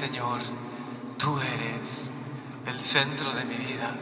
Señor, 0.05 0.43
tú 1.17 1.41
eres 1.41 2.11
el 2.67 2.79
centro 2.83 3.33
de 3.33 3.43
mi 3.47 3.57
vida. 3.57 3.97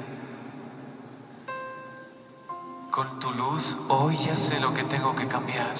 Con 2.91 3.21
tu 3.21 3.31
luz 3.31 3.79
hoy 3.89 4.19
ya 4.19 4.35
sé 4.35 4.59
lo 4.59 4.75
que 4.75 4.83
tengo 4.83 5.15
que 5.15 5.29
cambiar. 5.29 5.77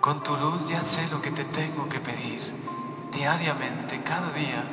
Con 0.00 0.22
tu 0.22 0.34
luz 0.38 0.66
ya 0.66 0.80
sé 0.80 1.06
lo 1.08 1.20
que 1.20 1.32
te 1.32 1.44
tengo 1.44 1.86
que 1.90 2.00
pedir 2.00 2.40
diariamente, 3.12 4.02
cada 4.02 4.30
día. 4.30 4.64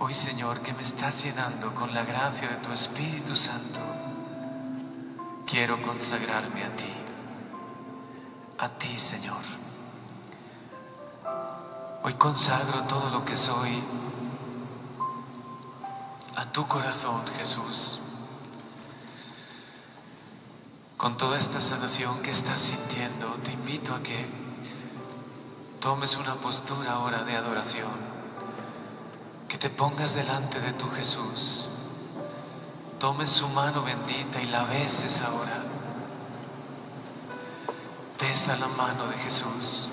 Hoy, 0.00 0.14
Señor, 0.14 0.62
que 0.62 0.72
me 0.72 0.82
estás 0.82 1.22
llenando 1.22 1.76
con 1.76 1.94
la 1.94 2.02
gracia 2.02 2.48
de 2.48 2.56
tu 2.56 2.72
Espíritu 2.72 3.36
Santo, 3.36 3.78
quiero 5.46 5.80
consagrarme 5.80 6.64
a 6.64 6.74
ti. 6.74 6.92
A 8.58 8.68
ti, 8.70 8.98
Señor. 8.98 9.63
Hoy 12.06 12.12
consagro 12.14 12.82
todo 12.82 13.08
lo 13.08 13.24
que 13.24 13.34
soy 13.34 13.82
a 16.36 16.52
tu 16.52 16.68
corazón, 16.68 17.22
Jesús. 17.38 17.98
Con 20.98 21.16
toda 21.16 21.38
esta 21.38 21.62
sanación 21.62 22.20
que 22.20 22.30
estás 22.30 22.60
sintiendo, 22.60 23.28
te 23.42 23.52
invito 23.52 23.94
a 23.94 24.02
que 24.02 24.26
tomes 25.80 26.18
una 26.18 26.34
postura 26.34 26.92
ahora 26.92 27.24
de 27.24 27.38
adoración, 27.38 27.96
que 29.48 29.56
te 29.56 29.70
pongas 29.70 30.14
delante 30.14 30.60
de 30.60 30.74
tu 30.74 30.90
Jesús, 30.90 31.64
tomes 32.98 33.30
su 33.30 33.48
mano 33.48 33.82
bendita 33.82 34.42
y 34.42 34.46
la 34.48 34.64
beses 34.64 35.22
ahora. 35.22 35.62
Besa 38.20 38.56
la 38.56 38.68
mano 38.68 39.06
de 39.06 39.16
Jesús. 39.16 39.88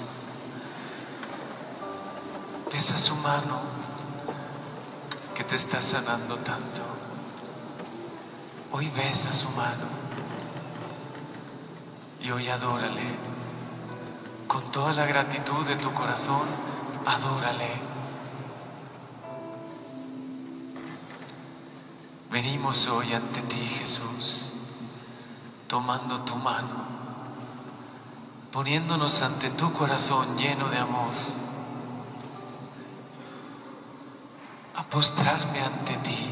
Besa 2.71 2.97
su 2.97 3.15
mano 3.15 3.59
que 5.35 5.43
te 5.43 5.55
está 5.55 5.81
sanando 5.81 6.37
tanto. 6.37 6.81
Hoy 8.71 8.89
besa 8.89 9.33
su 9.33 9.49
mano 9.49 9.87
y 12.21 12.31
hoy 12.31 12.47
adórale. 12.47 13.15
Con 14.47 14.71
toda 14.71 14.93
la 14.93 15.05
gratitud 15.05 15.65
de 15.65 15.75
tu 15.75 15.91
corazón, 15.93 16.47
adórale. 17.05 17.81
Venimos 22.31 22.87
hoy 22.87 23.13
ante 23.13 23.41
ti, 23.41 23.67
Jesús, 23.79 24.53
tomando 25.67 26.21
tu 26.21 26.35
mano, 26.37 26.85
poniéndonos 28.53 29.21
ante 29.21 29.49
tu 29.49 29.73
corazón 29.73 30.37
lleno 30.37 30.69
de 30.69 30.77
amor, 30.77 31.11
postrarme 34.91 35.61
ante 35.61 35.95
ti 35.97 36.29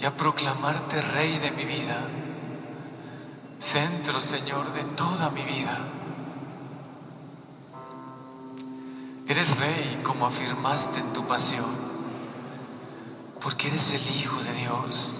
y 0.00 0.04
a 0.04 0.16
proclamarte 0.16 1.00
Rey 1.00 1.38
de 1.38 1.50
mi 1.52 1.64
vida 1.64 2.08
centro, 3.62 4.20
Señor, 4.20 4.72
de 4.72 4.82
toda 4.96 5.30
mi 5.30 5.44
vida. 5.44 5.78
Eres 9.26 9.56
rey 9.56 10.00
como 10.02 10.26
afirmaste 10.26 10.98
en 10.98 11.12
tu 11.12 11.24
pasión, 11.26 11.74
porque 13.40 13.68
eres 13.68 13.90
el 13.92 14.06
Hijo 14.10 14.42
de 14.42 14.52
Dios. 14.52 15.14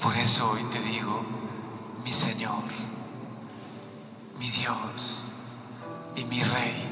Por 0.00 0.16
eso 0.16 0.50
hoy 0.50 0.62
te 0.72 0.80
digo, 0.80 1.22
mi 2.04 2.12
Señor, 2.12 2.64
mi 4.38 4.50
Dios 4.50 5.24
y 6.14 6.24
mi 6.24 6.42
Rey. 6.42 6.85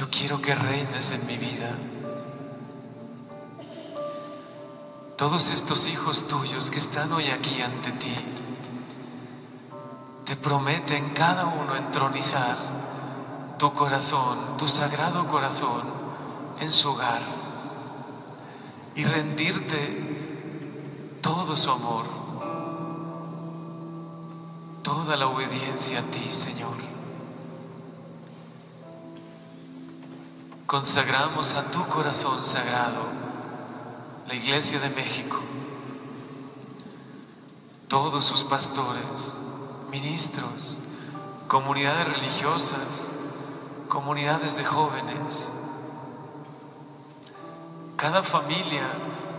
Yo 0.00 0.08
quiero 0.08 0.40
que 0.40 0.54
reines 0.54 1.10
en 1.10 1.26
mi 1.26 1.36
vida. 1.36 1.76
todos 5.20 5.50
estos 5.50 5.86
hijos 5.86 6.26
tuyos 6.26 6.70
que 6.70 6.78
están 6.78 7.12
hoy 7.12 7.26
aquí 7.26 7.60
ante 7.60 7.92
ti, 7.92 8.16
te 10.24 10.34
prometen 10.34 11.10
cada 11.10 11.44
uno 11.44 11.76
entronizar 11.76 12.56
tu 13.58 13.70
corazón, 13.74 14.56
tu 14.56 14.66
sagrado 14.66 15.26
corazón 15.26 15.82
en 16.58 16.70
su 16.70 16.88
hogar 16.88 17.20
y 18.94 19.04
rendirte 19.04 21.18
todo 21.20 21.54
su 21.54 21.70
amor, 21.70 22.06
toda 24.82 25.18
la 25.18 25.26
obediencia 25.26 25.98
a 25.98 26.02
ti, 26.04 26.32
Señor. 26.32 26.99
Consagramos 30.70 31.56
a 31.56 31.68
tu 31.72 31.84
corazón 31.88 32.44
sagrado 32.44 33.08
la 34.28 34.34
Iglesia 34.36 34.78
de 34.78 34.88
México, 34.88 35.40
todos 37.88 38.24
sus 38.24 38.44
pastores, 38.44 39.36
ministros, 39.90 40.78
comunidades 41.48 42.06
religiosas, 42.06 43.08
comunidades 43.88 44.56
de 44.56 44.64
jóvenes, 44.64 45.52
cada 47.96 48.22
familia 48.22 48.92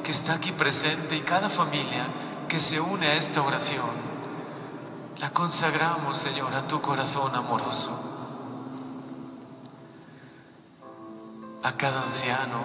que 0.03 0.11
está 0.11 0.33
aquí 0.33 0.51
presente 0.51 1.15
y 1.15 1.21
cada 1.21 1.49
familia 1.49 2.07
que 2.49 2.59
se 2.59 2.81
une 2.81 3.07
a 3.07 3.15
esta 3.15 3.41
oración, 3.41 3.91
la 5.17 5.29
consagramos, 5.29 6.17
Señor, 6.17 6.53
a 6.53 6.67
tu 6.67 6.81
corazón 6.81 7.33
amoroso, 7.33 8.10
a 11.63 11.73
cada 11.77 12.03
anciano, 12.03 12.63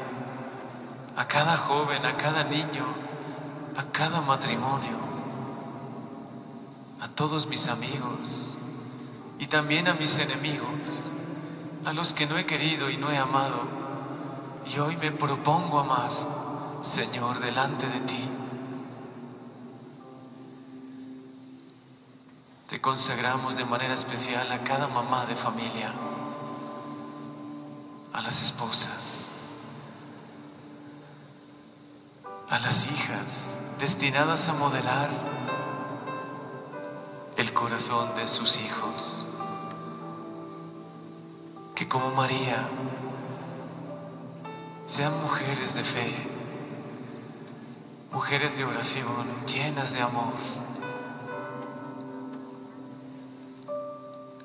a 1.17 1.27
cada 1.27 1.57
joven, 1.57 2.05
a 2.05 2.17
cada 2.17 2.45
niño, 2.45 2.85
a 3.77 3.85
cada 3.93 4.21
matrimonio, 4.21 4.99
a 7.01 7.09
todos 7.09 7.47
mis 7.47 7.69
amigos 7.69 8.49
y 9.39 9.47
también 9.47 9.89
a 9.89 9.95
mis 9.95 10.19
enemigos, 10.19 10.69
a 11.85 11.93
los 11.93 12.13
que 12.13 12.27
no 12.27 12.39
he 12.39 12.47
querido 12.47 12.91
y 12.91 12.97
no 12.97 13.11
he 13.11 13.19
amado, 13.19 13.77
Y 14.67 14.81
hoy 14.81 14.97
me 14.97 15.13
propongo 15.13 15.79
amar, 15.79 16.11
Señor, 16.83 17.39
delante 17.39 17.87
de 17.87 18.01
ti. 18.01 18.29
Te 22.69 22.81
consagramos 22.81 23.57
de 23.57 23.65
manera 23.65 23.95
especial 23.95 24.51
a 24.51 24.65
cada 24.65 24.89
mamá 24.89 25.25
de 25.27 25.37
familia, 25.37 25.93
a 28.17 28.23
las 28.23 28.41
esposas, 28.41 29.27
a 32.49 32.59
las 32.59 32.87
hijas 32.87 33.55
destinadas 33.79 34.49
a 34.49 34.55
modelar 34.55 35.11
el 37.37 37.53
corazón 37.53 38.17
de 38.17 38.27
sus 38.27 38.59
hijos, 38.59 39.23
que 41.75 41.87
como 41.87 42.11
María 42.13 42.67
sean 44.87 45.21
mujeres 45.21 45.75
de 45.75 45.85
fe, 45.85 46.15
mujeres 48.13 48.57
de 48.57 48.65
oración, 48.65 49.27
llenas 49.47 49.93
de 49.93 50.01
amor. 50.01 50.33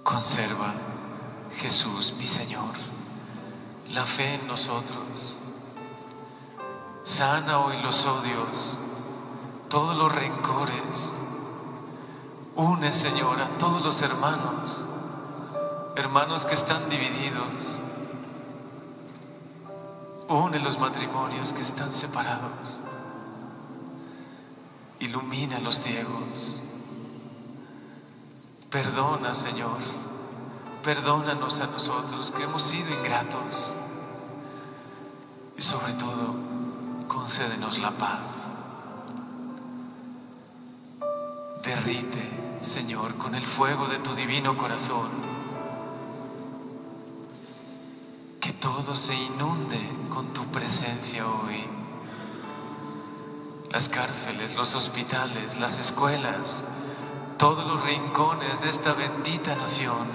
Conserva, 0.03 0.74
Jesús, 1.55 2.13
mi 2.17 2.28
Señor, 2.28 2.90
la 3.93 4.05
fe 4.05 4.35
en 4.35 4.47
nosotros. 4.47 5.35
Sana 7.03 7.59
hoy 7.59 7.81
los 7.81 8.05
odios, 8.05 8.77
todos 9.69 9.97
los 9.97 10.13
rencores. 10.13 11.11
Une, 12.55 12.91
Señor, 12.91 13.39
a 13.39 13.57
todos 13.57 13.83
los 13.83 14.01
hermanos, 14.01 14.85
hermanos 15.95 16.45
que 16.45 16.53
están 16.53 16.89
divididos. 16.89 17.79
Une 20.29 20.59
los 20.59 20.79
matrimonios 20.79 21.53
que 21.53 21.61
están 21.61 21.91
separados. 21.91 22.79
Ilumina 24.99 25.57
a 25.57 25.59
los 25.59 25.81
ciegos. 25.81 26.61
Perdona, 28.69 29.33
Señor. 29.33 29.79
Perdónanos 30.83 31.59
a 31.59 31.67
nosotros 31.67 32.31
que 32.31 32.43
hemos 32.43 32.63
sido 32.63 32.89
ingratos. 32.93 33.73
Y 35.62 35.64
sobre 35.64 35.93
todo, 35.93 36.34
concédenos 37.07 37.78
la 37.78 37.91
paz. 37.91 38.26
Derrite, 41.64 42.57
Señor, 42.62 43.14
con 43.18 43.36
el 43.36 43.45
fuego 43.45 43.88
de 43.88 43.99
tu 43.99 44.16
divino 44.16 44.57
corazón. 44.57 45.12
Que 48.39 48.53
todo 48.53 48.95
se 48.95 49.14
inunde 49.14 49.88
con 50.09 50.34
tu 50.34 50.45
presencia 50.45 51.28
hoy. 51.28 51.64
Las 53.70 53.88
cárceles, 53.88 54.55
los 54.55 54.74
hospitales, 54.74 55.59
las 55.59 55.78
escuelas, 55.78 56.64
todos 57.38 57.68
los 57.68 57.84
rincones 57.84 58.59
de 58.64 58.70
esta 58.72 58.93
bendita 58.93 59.55
nación. 59.55 60.07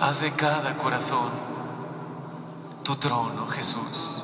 Haz 0.00 0.22
de 0.22 0.32
cada 0.32 0.78
corazón 0.78 1.52
tu 2.82 2.96
trono, 2.96 3.46
Jesús, 3.48 4.22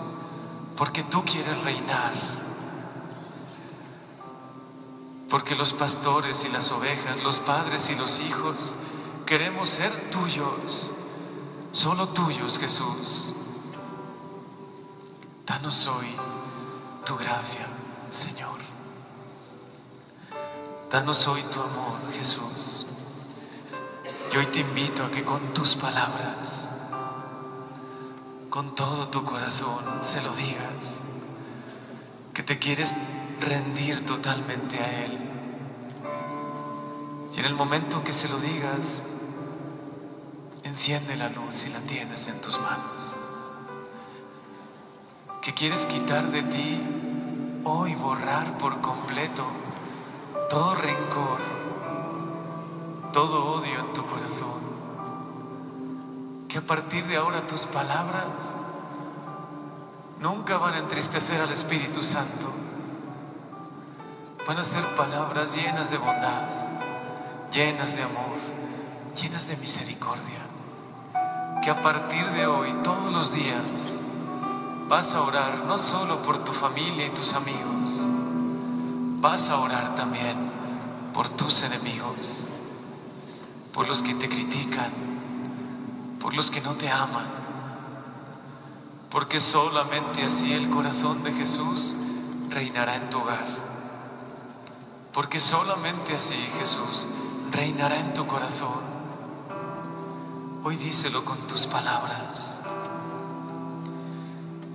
porque 0.77 1.05
tú 1.05 1.25
quieres 1.25 1.63
reinar. 1.63 2.13
Porque 5.29 5.55
los 5.55 5.75
pastores 5.75 6.45
y 6.45 6.49
las 6.49 6.71
ovejas, 6.71 7.23
los 7.23 7.39
padres 7.39 7.91
y 7.91 7.95
los 7.95 8.19
hijos, 8.21 8.75
queremos 9.27 9.69
ser 9.69 10.11
tuyos, 10.11 10.91
solo 11.73 12.09
tuyos, 12.09 12.59
Jesús. 12.59 13.27
Danos 15.47 15.87
hoy 15.87 16.15
tu 17.05 17.17
gracia, 17.17 17.67
Señor. 18.11 18.59
Danos 20.91 21.27
hoy 21.29 21.43
tu 21.43 21.61
amor, 21.61 21.99
Jesús. 22.17 22.87
Y 24.33 24.37
hoy 24.37 24.47
te 24.47 24.61
invito 24.61 25.05
a 25.05 25.11
que 25.11 25.25
con 25.25 25.53
tus 25.53 25.75
palabras, 25.75 26.68
con 28.51 28.75
todo 28.75 29.09
tu 29.09 29.25
corazón, 29.25 29.85
se 30.03 30.23
lo 30.23 30.35
digas, 30.35 31.01
que 32.33 32.43
te 32.43 32.59
quieres 32.59 32.95
rendir 33.41 34.07
totalmente 34.07 34.79
a 34.79 35.05
Él. 35.05 35.19
Y 37.35 37.41
en 37.41 37.45
el 37.45 37.55
momento 37.55 38.03
que 38.03 38.13
se 38.13 38.29
lo 38.29 38.39
digas, 38.39 39.03
enciende 40.65 41.17
la 41.17 41.29
luz 41.29 41.67
y 41.67 41.71
la 41.71 41.81
tienes 41.81 42.27
en 42.27 42.41
tus 42.41 42.59
manos. 42.59 43.15
Que 45.43 45.55
quieres 45.55 45.85
quitar 45.87 46.31
de 46.31 46.43
ti 46.43 46.83
hoy, 47.65 47.95
borrar 47.95 48.59
por 48.59 48.81
completo 48.81 49.45
todo 50.49 50.75
rencor, 50.75 51.41
todo 53.13 53.53
odio 53.53 53.81
en 53.81 53.93
tu 53.93 54.03
corazón. 54.07 54.58
Que 56.49 56.59
a 56.59 56.63
partir 56.63 57.07
de 57.07 57.17
ahora 57.17 57.47
tus 57.47 57.67
palabras 57.67 58.27
nunca 60.19 60.57
van 60.57 60.75
a 60.75 60.79
entristecer 60.79 61.41
al 61.41 61.53
Espíritu 61.53 62.03
Santo. 62.03 62.51
Van 64.47 64.57
a 64.57 64.65
ser 64.65 64.97
palabras 64.97 65.55
llenas 65.55 65.91
de 65.91 65.99
bondad, 65.99 66.49
llenas 67.53 67.95
de 67.95 68.03
amor, 68.03 68.39
llenas 69.21 69.47
de 69.47 69.59
misericordia. 69.59 70.41
Que 71.63 71.71
a 71.71 71.83
partir 71.83 72.25
de 72.31 72.47
hoy, 72.47 72.73
todos 72.83 73.13
los 73.13 73.31
días, 73.31 73.99
vas 74.89 75.13
a 75.13 75.21
orar 75.21 75.67
no 75.67 75.79
solo 75.79 76.23
por 76.23 76.45
tu 76.45 76.53
familia 76.53 77.09
y 77.09 77.11
tus 77.11 77.35
amigos, 77.35 78.01
vas 79.21 79.51
a 79.51 79.59
orar 79.59 79.95
también 79.97 80.51
por 81.13 81.29
tus 81.29 81.63
enemigos, 81.63 82.41
por 83.75 83.87
los 83.87 84.03
que 84.03 84.15
te 84.15 84.31
critican, 84.31 85.08
por 86.21 86.35
los 86.35 86.51
que 86.51 86.61
no 86.61 86.75
te 86.75 86.91
aman, 86.91 87.27
porque 89.11 89.41
solamente 89.41 90.25
así 90.25 90.53
el 90.53 90.71
corazón 90.71 91.23
de 91.23 91.33
Jesús 91.33 91.97
reinará 92.51 92.97
en 92.97 93.11
tu 93.11 93.19
hogar, 93.19 93.47
porque 95.13 95.41
solamente 95.41 96.17
así 96.17 96.37
Jesús 96.59 97.07
reinará 97.51 97.99
en 97.99 98.13
tu 98.13 98.27
corazón. 98.27 98.99
Hoy 100.65 100.77
díselo 100.77 101.25
con 101.25 101.47
tus 101.47 101.67
palabras, 101.67 102.59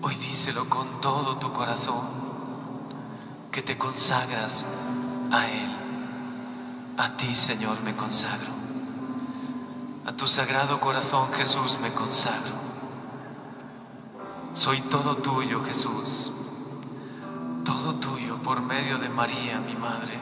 hoy 0.02 0.16
díselo 0.16 0.70
con 0.70 1.02
todo 1.02 1.38
tu 1.38 1.52
corazón 1.52 2.08
que 3.52 3.62
te 3.62 3.78
consagras 3.78 4.66
a 5.32 5.48
Él. 5.48 5.78
A 6.98 7.18
ti, 7.18 7.36
Señor, 7.36 7.82
me 7.82 7.96
consagro. 7.96 8.63
A 10.06 10.14
tu 10.14 10.28
sagrado 10.28 10.80
corazón, 10.80 11.32
Jesús, 11.34 11.78
me 11.82 11.94
consagro. 11.94 12.56
Soy 14.54 14.82
todo 14.82 15.18
tuyo, 15.18 15.64
Jesús. 15.64 16.32
Todo 17.64 17.96
tuyo 17.96 18.38
por 18.44 18.62
medio 18.62 18.98
de 18.98 19.10
María, 19.10 19.60
mi 19.60 19.76
Madre. 19.76 20.20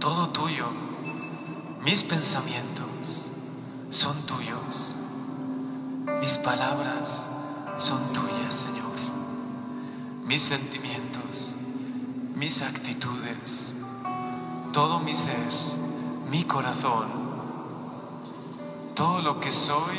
Todo 0.00 0.28
tuyo. 0.30 0.66
Mis 1.82 2.02
pensamientos 2.02 3.26
son 3.90 4.24
tuyos. 4.26 4.94
Mis 6.20 6.38
palabras 6.38 7.26
son 7.76 8.12
tuyas, 8.12 8.54
Señor. 8.54 8.86
Mis 10.24 10.42
sentimientos 10.42 11.54
mis 12.36 12.60
actitudes, 12.60 13.72
todo 14.70 15.00
mi 15.00 15.14
ser, 15.14 15.48
mi 16.30 16.44
corazón, 16.44 17.25
todo 18.96 19.20
lo 19.20 19.38
que 19.38 19.52
soy 19.52 19.98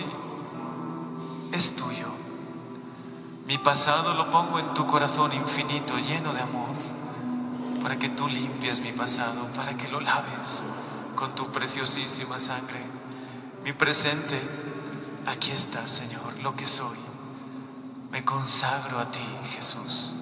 es 1.53 1.75
tuyo. 1.75 2.07
Mi 3.45 3.57
pasado 3.59 4.13
lo 4.15 4.29
pongo 4.31 4.59
en 4.59 4.73
tu 4.73 4.85
corazón 4.87 5.31
infinito, 5.31 5.97
lleno 5.99 6.33
de 6.33 6.41
amor, 6.41 6.75
para 7.81 7.97
que 7.97 8.09
tú 8.09 8.27
limpies 8.27 8.81
mi 8.81 8.91
pasado, 8.91 9.47
para 9.55 9.77
que 9.77 9.87
lo 9.87 10.01
laves 10.01 10.63
con 11.15 11.33
tu 11.35 11.47
preciosísima 11.51 12.39
sangre. 12.39 12.83
Mi 13.63 13.71
presente, 13.71 14.41
aquí 15.25 15.51
está, 15.51 15.87
Señor, 15.87 16.39
lo 16.41 16.55
que 16.55 16.65
soy. 16.65 16.97
Me 18.11 18.25
consagro 18.25 18.99
a 18.99 19.11
ti, 19.11 19.25
Jesús. 19.55 20.15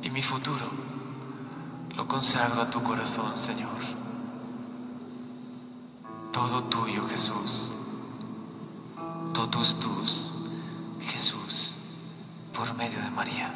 Y 0.00 0.10
mi 0.10 0.22
futuro 0.22 0.66
lo 1.96 2.06
consagro 2.06 2.62
a 2.62 2.70
tu 2.70 2.82
corazón, 2.82 3.36
Señor. 3.36 3.97
Todo 6.32 6.64
tuyo, 6.64 7.08
Jesús. 7.08 7.72
Totus 9.32 9.80
tus, 9.80 10.30
Jesús, 11.00 11.74
por 12.54 12.74
medio 12.74 13.00
de 13.00 13.10
María. 13.10 13.54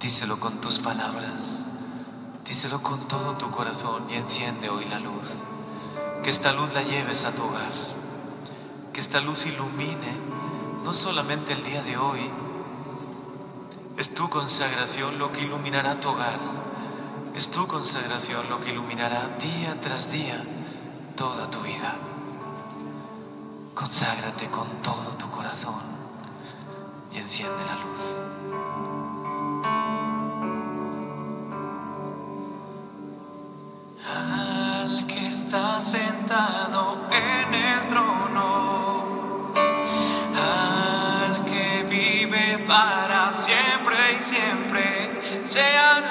Díselo 0.00 0.40
con 0.40 0.60
tus 0.60 0.78
palabras, 0.78 1.64
díselo 2.44 2.82
con 2.82 3.08
todo 3.08 3.36
tu 3.36 3.50
corazón 3.50 4.04
y 4.10 4.14
enciende 4.14 4.68
hoy 4.68 4.84
la 4.86 4.98
luz. 4.98 5.28
Que 6.22 6.30
esta 6.30 6.52
luz 6.52 6.72
la 6.72 6.82
lleves 6.82 7.24
a 7.24 7.32
tu 7.32 7.42
hogar, 7.42 7.72
que 8.92 9.00
esta 9.00 9.20
luz 9.20 9.46
ilumine 9.46 10.12
no 10.84 10.92
solamente 10.92 11.52
el 11.52 11.64
día 11.64 11.82
de 11.82 11.96
hoy, 11.96 12.30
es 13.96 14.14
tu 14.14 14.28
consagración 14.28 15.18
lo 15.18 15.30
que 15.32 15.42
iluminará 15.42 16.00
tu 16.00 16.08
hogar 16.08 16.38
es 17.38 17.48
tu 17.52 17.68
consagración 17.68 18.50
lo 18.50 18.60
que 18.60 18.72
iluminará 18.72 19.28
día 19.40 19.80
tras 19.80 20.10
día 20.10 20.42
toda 21.14 21.48
tu 21.48 21.60
vida. 21.60 21.94
Conságrate 23.76 24.46
con 24.46 24.66
todo 24.82 25.10
tu 25.16 25.30
corazón 25.30 25.82
y 27.12 27.18
enciende 27.18 27.64
la 27.64 27.76
luz. 27.84 28.00
al 34.04 35.06
que 35.06 35.28
está 35.28 35.80
sentado 35.80 37.06
en 37.12 37.54
el 37.54 37.88
trono, 37.88 39.52
al 40.34 41.44
que 41.44 41.86
vive 41.88 42.64
para 42.66 43.30
siempre 43.32 44.14
y 44.14 44.20
siempre, 44.24 45.44
sea 45.46 46.07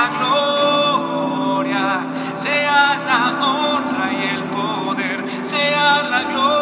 la 0.00 0.08
gloria, 0.18 1.84
sea 2.40 2.96
la 3.06 3.22
honra 3.46 4.12
y 4.12 4.28
el 4.36 4.44
poder, 4.44 5.18
sea 5.46 6.02
la 6.04 6.22
gloria. 6.22 6.59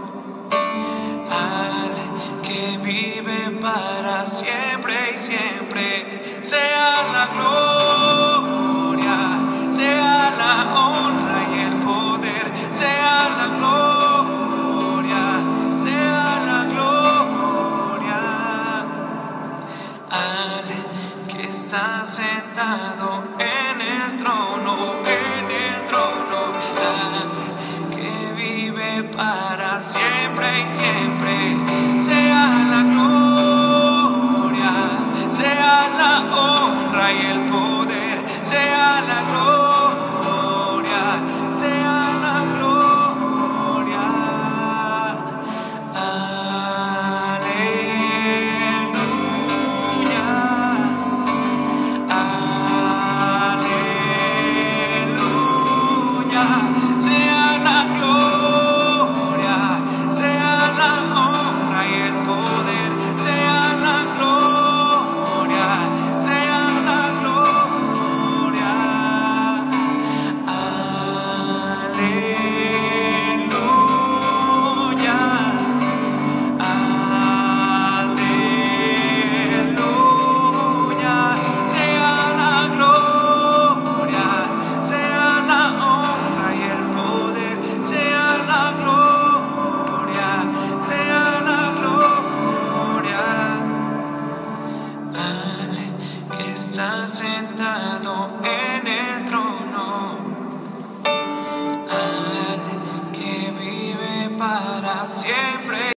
al 1.32 2.42
que 2.44 2.78
vive 2.84 3.50
para 3.60 4.28
siempre 4.28 5.16
y 5.16 5.18
siempre, 5.26 6.42
sea 6.44 7.04
la 7.12 7.26
gloria. 7.34 7.75